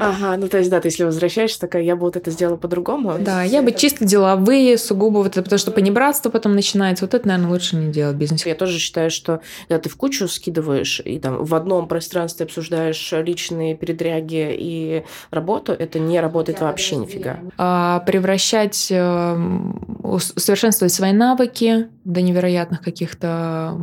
[0.00, 3.16] Ага, ну то есть, да, ты если возвращаешься, такая, я бы вот это сделала по-другому.
[3.18, 7.04] Да, я бы чисто деловые, сугубо, вот это, потому что понебратство потом начинается.
[7.04, 8.44] Вот это, наверное, лучше не делать бизнес.
[8.46, 13.12] Я тоже считаю, что когда ты в кучу скидываешь и там в одном пространстве обсуждаешь
[13.12, 17.40] личные передряги и работу, это не работает вообще нифига.
[17.56, 19.36] А, превращать э,
[20.18, 23.78] совершенствовать свои навыки до невероятных каких-то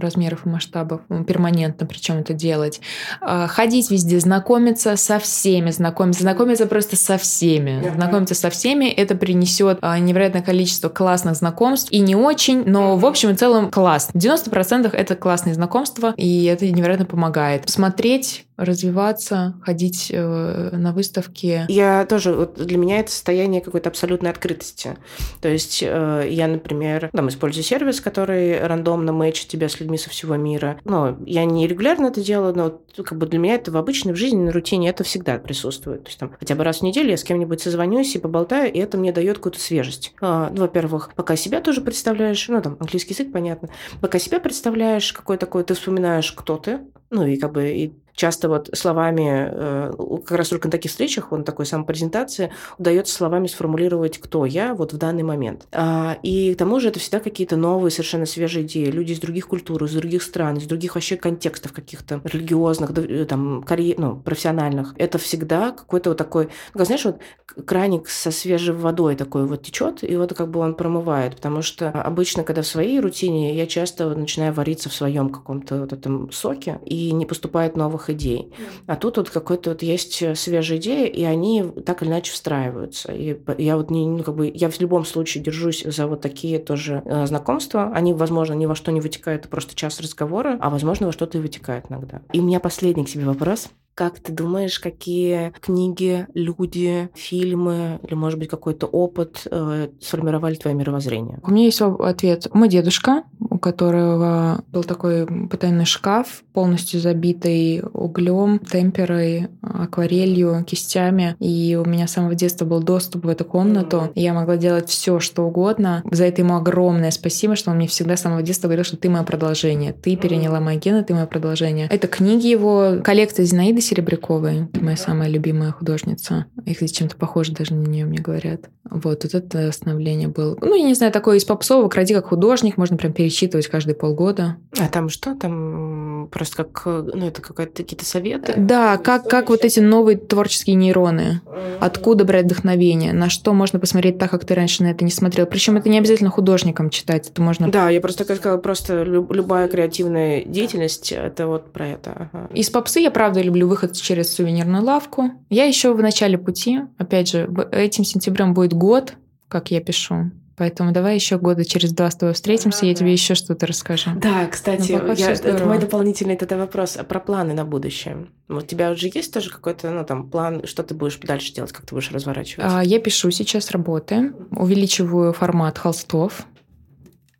[0.00, 2.80] размеров и масштабов, перманентно причем это делать.
[3.20, 7.90] А, ходить везде, знакомиться со всеми, знакомиться, знакомиться просто со всеми.
[7.94, 13.04] Знакомиться со всеми, это принесет а, невероятное количество классных знакомств и не очень, но в
[13.04, 14.10] общем и целом класс.
[14.14, 17.68] 90% это классные знакомства, и это невероятно помогает.
[17.68, 21.64] Смотреть развиваться, ходить э, на выставки.
[21.68, 24.96] Я тоже, вот для меня это состояние какой-то абсолютной открытости.
[25.40, 30.10] То есть э, я, например, там использую сервис, который рандомно мэчит тебя с людьми со
[30.10, 30.80] всего мира.
[30.84, 34.16] Но я не регулярно это делаю, но как бы для меня это в обычной, в
[34.16, 36.04] жизненной рутине это всегда присутствует.
[36.04, 38.78] То есть там хотя бы раз в неделю я с кем-нибудь созвонюсь и поболтаю, и
[38.78, 40.14] это мне дает какую-то свежесть.
[40.20, 43.68] А, ну, во-первых, пока себя тоже представляешь, ну, там, английский язык, понятно.
[44.00, 48.48] Пока себя представляешь, какой такой, ты вспоминаешь, кто ты, ну, и как бы и часто
[48.48, 49.92] вот словами, э,
[50.26, 54.92] как раз только на таких встречах, он такой самопрезентации, удается словами сформулировать, кто я вот
[54.92, 55.68] в данный момент.
[55.72, 58.86] А, и к тому же это всегда какие-то новые, совершенно свежие идеи.
[58.86, 63.62] Люди из других культур, из других стран, из других вообще контекстов каких-то религиозных, э, там,
[63.62, 64.94] карьер, ну, профессиональных.
[64.98, 67.18] Это всегда какой-то вот такой, ну, знаешь, вот
[67.66, 71.90] краник со свежей водой такой вот течет, и вот как бы он промывает, потому что
[71.90, 76.80] обычно, когда в своей рутине, я часто начинаю вариться в своем каком-то вот этом соке,
[76.84, 78.52] и не поступает новых идей.
[78.86, 83.12] А тут вот какой-то вот есть э, свежая идея, и они так или иначе встраиваются.
[83.12, 86.58] И я вот не, ну, как бы, я в любом случае держусь за вот такие
[86.58, 87.92] тоже э, знакомства.
[87.94, 91.38] Они, возможно, ни во что не вытекают, это просто час разговора, а возможно, во что-то
[91.38, 92.22] и вытекает иногда.
[92.32, 93.68] И у меня последний к тебе вопрос.
[93.98, 100.76] Как ты думаешь, какие книги, люди, фильмы или, может быть, какой-то опыт э, сформировали твое
[100.76, 101.40] мировоззрение?
[101.42, 102.46] У меня есть ответ.
[102.54, 111.34] Мой дедушка, у которого был такой потайный шкаф, полностью забитый углем, темперой, акварелью, кистями.
[111.40, 114.12] И у меня с самого детства был доступ в эту комнату.
[114.14, 116.04] И я могла делать все, что угодно.
[116.08, 119.10] За это ему огромное спасибо, что он мне всегда с самого детства говорил, что ты
[119.10, 119.92] мое продолжение.
[119.92, 121.88] Ты переняла мои гены, ты мое продолжение.
[121.90, 124.68] Это книги его, коллекция Зинаиды Серебряковой.
[124.72, 126.46] Это моя самая любимая художница.
[126.64, 128.68] Их чем-то похоже даже на нее, мне говорят.
[128.90, 130.56] Вот, вот это становление было.
[130.60, 134.56] Ну, я не знаю, такое из попсовок, ради как художник, можно прям перечитывать каждые полгода.
[134.78, 135.34] А там что?
[135.34, 138.54] Там просто как, ну, это какие-то советы?
[138.56, 141.40] Да, как, как вот эти новые творческие нейроны.
[141.80, 143.12] Откуда брать вдохновение?
[143.12, 145.46] На что можно посмотреть так, как ты раньше на это не смотрел?
[145.46, 147.70] Причем это не обязательно художникам читать, это можно...
[147.70, 152.30] Да, я просто сказала, просто любая креативная деятельность, это вот про это.
[152.32, 152.48] Ага.
[152.54, 155.30] Из попсы я правда люблю выход через сувенирную лавку.
[155.50, 159.14] Я еще в начале пути, опять же, этим сентябрем будет год,
[159.48, 160.30] как я пишу.
[160.56, 164.10] Поэтому давай еще года через два с тобой встретимся, да, я тебе еще что-то расскажу.
[164.16, 168.26] Да, кстати, ну, я, это мой дополнительный это вопрос а про планы на будущее.
[168.48, 171.86] У тебя уже есть тоже какой-то, ну, там, план, что ты будешь дальше делать, как
[171.86, 172.80] ты будешь разворачиваться?
[172.80, 176.44] А, я пишу сейчас работы, увеличиваю формат холстов.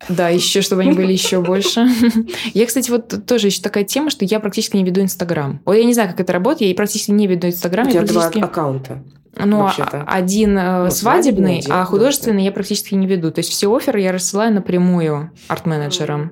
[0.07, 1.87] Да, еще чтобы они были еще больше.
[2.53, 5.59] Я, кстати, вот тоже еще такая тема, что я практически не веду Инстаграм.
[5.65, 7.87] Вот я не знаю, как это работает, я практически не веду Инстаграм.
[7.87, 9.03] У тебя два аккаунта.
[9.35, 13.31] Ну, а один э, ну, свадебный, а художественный я практически не веду.
[13.31, 16.31] То есть все оферы я рассылаю напрямую арт-менеджерам.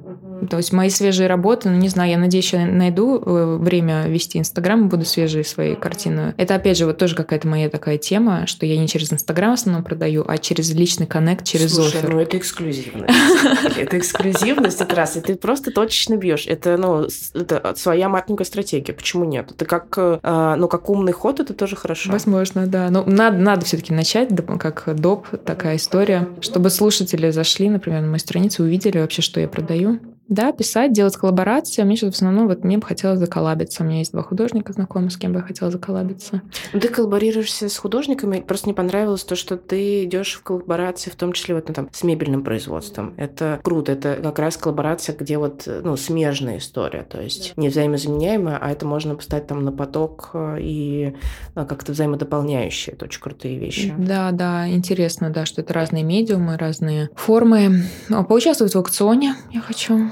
[0.50, 4.40] То есть мои свежие работы, ну не знаю, я надеюсь, я найду э, время вести
[4.40, 6.34] Инстаграм и буду свежие свои картины.
[6.38, 9.54] Это опять же вот тоже какая-то моя такая тема, что я не через Инстаграм в
[9.54, 12.14] основном продаю, а через личный коннект, через Слушай, офер.
[12.14, 13.14] ну это эксклюзивность.
[13.78, 15.18] Это эксклюзивность, это раз.
[15.18, 16.46] И ты просто точечно бьешь.
[16.48, 18.94] Это, ну, это своя маркетинговая стратегия.
[18.94, 19.52] Почему нет?
[19.52, 22.12] Это как, э, ну, как умный ход, это тоже хорошо.
[22.12, 22.90] Возможно, да.
[22.90, 24.30] Но надо, надо все-таки начать,
[24.60, 29.48] как доп, такая история, чтобы слушатели зашли, например, на мою страницу, увидели вообще, что я
[29.48, 30.00] продаю.
[30.30, 31.84] Да, писать, делать коллаборации.
[31.84, 33.84] Мне что-то в основном вот мне бы хотелось заколлабиться.
[33.84, 36.42] У меня есть два художника знакомых, с кем бы я хотела заколлабиться.
[36.74, 38.42] Ну, ты коллаборируешься с художниками.
[38.42, 41.90] Просто не понравилось то, что ты идешь в коллаборации, в том числе вот, ну, там,
[41.92, 43.14] с мебельным производством.
[43.18, 43.94] Это круто.
[43.94, 47.04] Это как раз коллаборация, где вот ну, смежная история.
[47.04, 47.62] То есть да.
[47.62, 51.16] не взаимозаменяемая, а это можно поставить там на поток э, и
[51.56, 52.96] ну, как-то взаимодополняющие.
[52.96, 53.94] Это очень крутые вещи.
[53.98, 57.84] Да, да, интересно, да, что это разные медиумы, разные формы.
[58.28, 60.12] Поучаствовать в аукционе я хочу.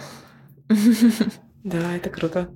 [1.63, 2.49] Да, это круто.